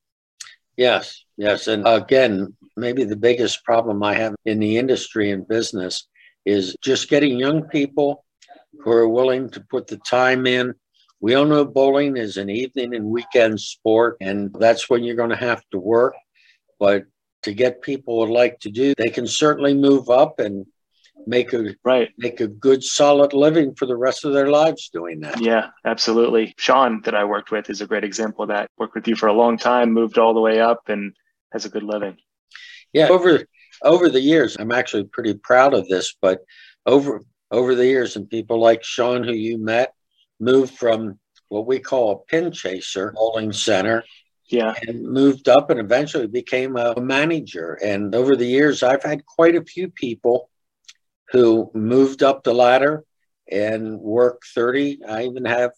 Yes, 0.77 1.25
yes. 1.37 1.67
And 1.67 1.87
again, 1.87 2.55
maybe 2.79 3.03
the 3.03 3.15
biggest 3.15 3.63
problem 3.63 4.03
I 4.03 4.13
have 4.13 4.35
in 4.45 4.59
the 4.59 4.77
industry 4.77 5.31
and 5.31 5.47
business 5.47 6.07
is 6.45 6.75
just 6.81 7.09
getting 7.09 7.37
young 7.37 7.63
people 7.63 8.25
who 8.79 8.91
are 8.91 9.07
willing 9.07 9.49
to 9.51 9.61
put 9.61 9.87
the 9.87 9.97
time 9.97 10.45
in. 10.45 10.73
We 11.21 11.35
all 11.35 11.45
know 11.45 11.65
bowling 11.65 12.17
is 12.17 12.37
an 12.37 12.49
evening 12.49 12.95
and 12.95 13.05
weekend 13.05 13.59
sport, 13.59 14.17
and 14.21 14.53
that's 14.57 14.89
when 14.89 15.03
you're 15.03 15.15
going 15.15 15.31
to 15.31 15.35
have 15.35 15.61
to 15.71 15.79
work. 15.79 16.15
But 16.79 17.05
to 17.43 17.53
get 17.53 17.81
people 17.81 18.19
would 18.19 18.29
like 18.29 18.59
to 18.59 18.69
do, 18.69 18.93
they 18.97 19.09
can 19.09 19.27
certainly 19.27 19.73
move 19.73 20.09
up 20.09 20.39
and 20.39 20.65
make 21.27 21.51
a 21.51 21.75
right. 21.83 22.09
make 22.17 22.39
a 22.39 22.47
good 22.47 22.81
solid 22.81 23.33
living 23.33 23.75
for 23.75 23.85
the 23.85 23.95
rest 23.95 24.23
of 24.23 24.33
their 24.33 24.49
lives 24.49 24.89
doing 24.89 25.19
that. 25.19 25.41
Yeah 25.41 25.69
absolutely. 25.83 26.53
Sean 26.57 27.01
that 27.01 27.13
i 27.13 27.25
worked 27.25 27.51
with 27.51 27.69
is 27.69 27.81
a 27.81 27.87
great 27.87 28.05
example 28.05 28.43
of 28.43 28.49
that. 28.49 28.69
Worked 28.77 28.95
with 28.95 29.07
you 29.07 29.15
for 29.15 29.27
a 29.27 29.33
long 29.33 29.57
time 29.57 29.91
moved 29.91 30.17
all 30.17 30.33
the 30.33 30.39
way 30.39 30.61
up 30.61 30.87
and 30.87 31.13
has 31.51 31.65
a 31.65 31.69
good 31.69 31.83
living 31.83 32.17
yeah. 32.93 33.07
Over 33.07 33.45
over 33.81 34.09
the 34.09 34.19
years 34.19 34.57
i'm 34.59 34.73
actually 34.73 35.05
pretty 35.05 35.33
proud 35.33 35.73
of 35.73 35.87
this 35.87 36.13
but 36.21 36.43
over 36.85 37.21
over 37.49 37.75
the 37.75 37.85
years 37.85 38.15
and 38.17 38.29
people 38.29 38.59
like 38.59 38.83
sean 38.83 39.23
who 39.23 39.31
you 39.31 39.57
met 39.57 39.93
moved 40.39 40.77
from 40.77 41.17
what 41.47 41.65
we 41.65 41.79
call 41.79 42.11
a 42.11 42.29
pin 42.29 42.51
chaser 42.51 43.13
bowling 43.15 43.53
center 43.53 44.03
yeah. 44.49 44.73
and 44.87 45.03
moved 45.03 45.47
up 45.47 45.69
and 45.69 45.79
eventually 45.79 46.27
became 46.27 46.75
a 46.75 46.99
manager. 46.99 47.77
And 47.83 48.15
over 48.15 48.35
the 48.35 48.45
years 48.45 48.83
i've 48.83 49.03
had 49.03 49.25
quite 49.25 49.55
a 49.55 49.63
few 49.63 49.89
people 49.89 50.49
who 51.31 51.71
moved 51.73 52.23
up 52.23 52.43
the 52.43 52.53
ladder 52.53 53.03
and 53.51 53.99
worked 53.99 54.45
30. 54.53 54.99
I 55.07 55.25
even 55.25 55.45
have 55.45 55.71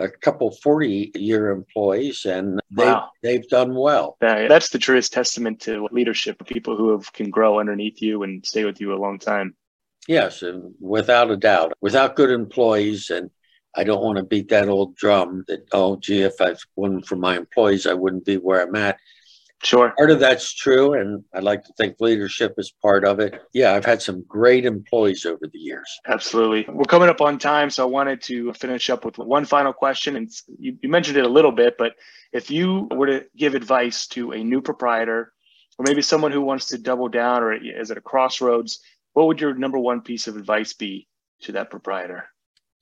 a 0.00 0.08
couple 0.08 0.50
40 0.50 1.12
year 1.14 1.50
employees 1.50 2.24
and 2.24 2.60
they, 2.70 2.86
wow. 2.86 3.10
they've 3.22 3.46
done 3.48 3.74
well. 3.74 4.16
Yeah, 4.22 4.48
that's 4.48 4.70
the 4.70 4.78
truest 4.78 5.12
testament 5.12 5.60
to 5.62 5.88
leadership 5.92 6.40
of 6.40 6.46
people 6.46 6.76
who 6.76 6.90
have, 6.90 7.12
can 7.12 7.30
grow 7.30 7.60
underneath 7.60 8.00
you 8.00 8.22
and 8.22 8.44
stay 8.44 8.64
with 8.64 8.80
you 8.80 8.94
a 8.94 8.98
long 8.98 9.18
time. 9.18 9.54
Yes, 10.08 10.42
and 10.42 10.74
without 10.80 11.30
a 11.30 11.36
doubt, 11.36 11.74
without 11.80 12.16
good 12.16 12.30
employees, 12.30 13.10
and 13.10 13.30
I 13.76 13.84
don't 13.84 14.02
want 14.02 14.16
to 14.16 14.24
beat 14.24 14.48
that 14.48 14.68
old 14.68 14.96
drum 14.96 15.44
that, 15.46 15.66
oh, 15.72 15.96
gee, 15.96 16.22
if 16.22 16.40
I 16.40 16.56
wasn't 16.74 17.06
for 17.06 17.16
my 17.16 17.36
employees, 17.36 17.86
I 17.86 17.92
wouldn't 17.92 18.24
be 18.24 18.36
where 18.36 18.62
I'm 18.62 18.74
at. 18.74 18.98
Sure. 19.62 19.92
Part 19.98 20.10
of 20.10 20.20
that's 20.20 20.54
true, 20.54 20.94
and 20.94 21.22
I'd 21.34 21.42
like 21.42 21.64
to 21.64 21.72
think 21.74 21.96
leadership 22.00 22.54
is 22.56 22.72
part 22.80 23.04
of 23.04 23.20
it. 23.20 23.42
Yeah, 23.52 23.74
I've 23.74 23.84
had 23.84 24.00
some 24.00 24.24
great 24.26 24.64
employees 24.64 25.26
over 25.26 25.46
the 25.46 25.58
years. 25.58 25.86
Absolutely. 26.06 26.64
We're 26.72 26.84
coming 26.84 27.10
up 27.10 27.20
on 27.20 27.38
time, 27.38 27.68
so 27.68 27.82
I 27.82 27.90
wanted 27.90 28.22
to 28.22 28.54
finish 28.54 28.88
up 28.88 29.04
with 29.04 29.18
one 29.18 29.44
final 29.44 29.74
question. 29.74 30.16
And 30.16 30.30
you, 30.58 30.78
you 30.80 30.88
mentioned 30.88 31.18
it 31.18 31.26
a 31.26 31.28
little 31.28 31.52
bit, 31.52 31.74
but 31.76 31.92
if 32.32 32.50
you 32.50 32.88
were 32.90 33.06
to 33.06 33.26
give 33.36 33.54
advice 33.54 34.06
to 34.08 34.32
a 34.32 34.42
new 34.42 34.62
proprietor, 34.62 35.32
or 35.78 35.84
maybe 35.86 36.00
someone 36.00 36.32
who 36.32 36.40
wants 36.40 36.66
to 36.66 36.78
double 36.78 37.08
down 37.08 37.42
or 37.42 37.52
is 37.52 37.90
at 37.90 37.98
a 37.98 38.02
crossroads, 38.02 38.80
what 39.12 39.26
would 39.26 39.40
your 39.42 39.54
number 39.54 39.78
one 39.78 40.00
piece 40.00 40.26
of 40.26 40.36
advice 40.36 40.72
be 40.72 41.06
to 41.42 41.52
that 41.52 41.70
proprietor? 41.70 42.24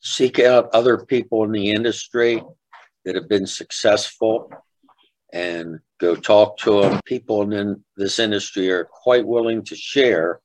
Seek 0.01 0.39
out 0.39 0.71
other 0.73 1.05
people 1.05 1.43
in 1.43 1.51
the 1.51 1.71
industry 1.71 2.41
that 3.05 3.17
have 3.17 3.29
been 3.29 3.47
successful 3.47 4.53
and 5.33 5.81
go 5.99 6.15
talk 6.15 6.59
to 6.59 6.83
them. 6.83 7.01
People 7.05 7.53
in 7.53 7.85
this 7.97 8.19
industry 8.19 8.71
are 8.71 8.85
quite 8.85 9.27
willing 9.27 9.65
to 9.65 9.77
share, 9.77 10.41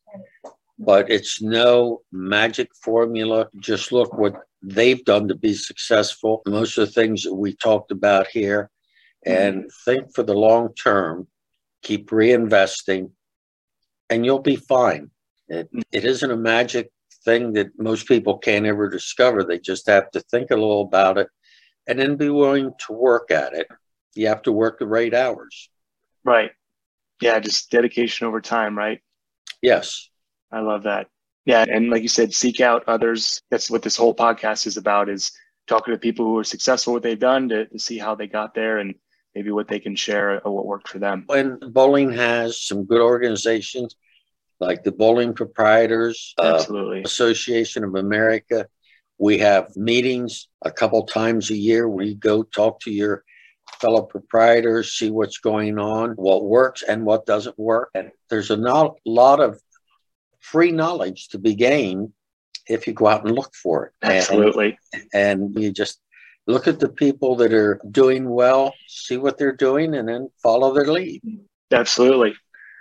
but 0.80 1.10
it's 1.10 1.42
no 1.42 2.02
magic 2.12 2.70
formula. 2.76 3.48
Just 3.58 3.92
look 3.92 4.14
what 4.18 4.36
they've 4.62 5.04
done 5.06 5.28
to 5.28 5.36
be 5.36 5.54
successful. 5.54 6.42
Most 6.48 6.78
of 6.78 6.88
the 6.88 6.92
things 6.92 7.24
that 7.24 7.36
we 7.36 7.56
talked 7.56 7.92
about 7.92 8.28
here, 8.28 8.70
and 9.26 9.70
think 9.86 10.14
for 10.14 10.24
the 10.24 10.34
long 10.34 10.74
term, 10.74 11.28
keep 11.82 12.10
reinvesting, 12.10 13.12
and 14.10 14.26
you'll 14.26 14.40
be 14.40 14.56
fine. 14.56 15.12
It, 15.48 15.70
it 15.92 16.06
isn't 16.06 16.32
a 16.32 16.38
magic 16.38 16.92
thing 17.24 17.54
that 17.54 17.78
most 17.78 18.08
people 18.08 18.38
can't 18.38 18.66
ever 18.66 18.90
discover. 18.90 19.44
They 19.44 19.60
just 19.60 19.88
have 19.88 20.12
to 20.12 20.20
think 20.20 20.52
a 20.52 20.56
little 20.56 20.82
about 20.82 21.18
it 21.18 21.28
and 21.88 22.00
then 22.00 22.16
be 22.16 22.30
willing 22.30 22.72
to 22.88 22.94
work 22.94 23.32
at 23.32 23.54
it 23.54 23.68
you 24.16 24.28
have 24.28 24.44
to 24.44 24.52
work 24.52 24.80
the 24.80 24.88
right 24.88 25.14
hours. 25.14 25.70
Right. 26.24 26.52
Yeah, 27.22 27.40
just 27.40 27.72
dedication 27.72 28.28
over 28.28 28.42
time, 28.42 28.78
right? 28.78 29.02
Yes. 29.62 30.10
I 30.52 30.60
love 30.60 30.84
that. 30.84 31.08
Yeah, 31.46 31.66
and 31.68 31.90
like 31.90 32.02
you 32.02 32.08
said, 32.08 32.34
seek 32.34 32.62
out 32.62 32.84
others. 32.88 33.42
That's 33.52 33.70
what 33.70 33.82
this 33.82 33.98
whole 33.98 34.16
podcast 34.16 34.66
is 34.66 34.78
about 34.78 35.10
is 35.10 35.32
talking 35.68 35.94
to 35.94 35.98
people 35.98 36.26
who 36.26 36.38
are 36.40 36.44
successful 36.44 36.94
what 36.94 37.04
they've 37.04 37.20
done 37.20 37.50
to, 37.50 37.66
to 37.66 37.80
see 37.80 37.98
how 37.98 38.16
they 38.16 38.28
got 38.28 38.54
there 38.54 38.78
and 38.78 38.96
maybe 39.36 39.52
what 39.52 39.68
they 39.68 39.80
can 39.80 39.96
share 39.96 40.46
or 40.46 40.56
what 40.56 40.66
worked 40.66 40.88
for 40.88 41.00
them. 41.00 41.26
And 41.30 41.74
bowling 41.74 42.12
has 42.14 42.62
some 42.62 42.86
good 42.86 43.02
organizations 43.02 43.96
like 44.60 44.84
the 44.84 44.92
Bowling 44.92 45.34
Proprietors 45.34 46.34
uh, 46.38 46.64
Association 47.04 47.84
of 47.84 47.96
America. 47.96 48.68
We 49.18 49.40
have 49.40 49.76
meetings 49.76 50.48
a 50.62 50.72
couple 50.72 51.04
times 51.04 51.50
a 51.50 51.58
year 51.58 51.88
where 51.88 52.06
you 52.06 52.16
go 52.16 52.44
talk 52.44 52.80
to 52.82 52.92
your 52.92 53.24
fellow 53.80 54.02
proprietors, 54.02 54.94
see 54.94 55.12
what's 55.12 55.40
going 55.40 55.78
on, 55.78 56.12
what 56.12 56.46
works 56.46 56.84
and 56.84 57.06
what 57.06 57.26
doesn't 57.26 57.58
work. 57.60 57.90
And 57.94 58.12
there's 58.30 58.52
a 58.52 58.58
not, 58.58 58.98
lot 59.06 59.40
of 59.40 59.60
free 60.40 60.72
knowledge 60.72 61.30
to 61.30 61.40
be 61.40 61.56
gained 61.56 62.14
if 62.68 62.88
you 62.88 62.94
go 62.94 63.08
out 63.08 63.26
and 63.26 63.36
look 63.36 63.54
for 63.56 63.88
it. 63.88 63.94
Absolutely. 64.02 64.78
And, 64.94 65.04
and 65.14 65.60
you 65.60 65.72
just 65.72 66.00
look 66.48 66.68
at 66.68 66.80
the 66.80 66.90
people 66.90 67.36
that 67.38 67.54
are 67.54 67.80
doing 67.90 68.30
well, 68.30 68.74
see 68.88 69.18
what 69.18 69.38
they're 69.38 69.56
doing, 69.56 69.96
and 69.96 70.08
then 70.08 70.30
follow 70.42 70.74
their 70.74 70.88
lead. 70.88 71.22
Absolutely. 71.72 72.36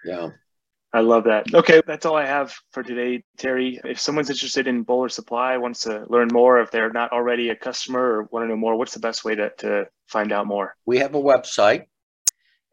Yeah. 0.05 0.31
I 0.95 1.01
love 1.01 1.25
that. 1.25 1.55
Okay, 1.55 1.81
that's 1.87 2.05
all 2.05 2.17
I 2.17 2.27
have 2.27 2.55
for 2.71 2.83
today, 2.83 3.25
Terry. 3.39 3.81
If 3.83 3.99
someone's 3.99 4.29
interested 4.29 4.67
in 4.67 4.83
Bowler 4.83 5.09
Supply, 5.09 5.57
wants 5.57 5.81
to 5.83 6.05
learn 6.09 6.29
more, 6.31 6.61
if 6.61 6.71
they're 6.71 6.93
not 6.93 7.13
already 7.13 7.49
a 7.49 7.57
customer 7.57 8.01
or 8.01 8.25
want 8.25 8.45
to 8.45 8.49
know 8.49 8.57
more, 8.57 8.77
what's 8.77 8.93
the 8.93 9.01
best 9.01 9.25
way 9.25 9.35
to, 9.35 9.51
to 9.59 9.87
find 10.07 10.33
out 10.33 10.47
more? 10.47 10.77
We 10.85 10.99
have 10.99 11.15
a 11.15 11.21
website 11.21 11.87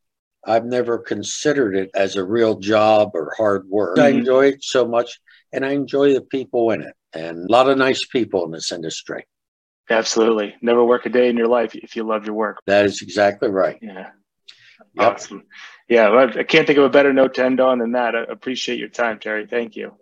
I've 0.45 0.65
never 0.65 0.99
considered 0.99 1.77
it 1.77 1.91
as 1.95 2.17
a 2.17 2.25
real 2.25 2.59
job 2.59 3.11
or 3.15 3.33
hard 3.37 3.69
work. 3.69 3.97
Mm-hmm. 3.97 4.07
I 4.07 4.19
enjoy 4.19 4.47
it 4.47 4.65
so 4.65 4.87
much 4.87 5.21
and 5.53 5.65
I 5.65 5.71
enjoy 5.71 6.15
the 6.15 6.23
people 6.23 6.71
in 6.71 6.83
it 6.83 6.95
and 7.13 7.49
a 7.49 7.53
lot 7.53 7.69
of 7.69 7.79
nice 7.79 8.05
people 8.05 8.45
in 8.45 8.51
this 8.51 8.73
industry. 8.73 9.25
Absolutely. 9.89 10.55
Never 10.63 10.85
work 10.85 11.07
a 11.07 11.11
day 11.11 11.29
in 11.29 11.37
your 11.37 11.47
life 11.47 11.75
if 11.75 11.95
you 11.95 12.05
love 12.05 12.27
your 12.27 12.35
work. 12.35 12.59
That 12.67 12.87
is 12.87 13.03
exactly 13.03 13.51
right. 13.51 13.79
Yeah. 13.81 14.11
Yep. 14.95 15.13
Awesome. 15.13 15.45
Yeah, 15.89 16.09
well, 16.11 16.39
I 16.39 16.45
can't 16.45 16.67
think 16.67 16.79
of 16.79 16.85
a 16.85 16.91
better 16.91 17.13
note 17.13 17.35
to 17.35 17.45
end 17.45 17.61
on 17.61 17.79
than 17.79 17.93
that. 17.93 18.15
I 18.15 18.23
appreciate 18.23 18.79
your 18.79 18.89
time, 18.89 19.19
Terry. 19.19 19.47
Thank 19.47 19.77
you. 19.77 19.95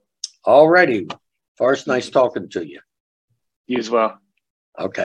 All 0.44 0.68
righty. 0.68 1.08
First, 1.56 1.86
nice 1.86 2.06
mm-hmm. 2.06 2.12
talking 2.12 2.48
to 2.50 2.66
you. 2.66 2.80
You 3.66 3.78
as 3.78 3.90
well. 3.90 4.18
Okay. 4.78 5.04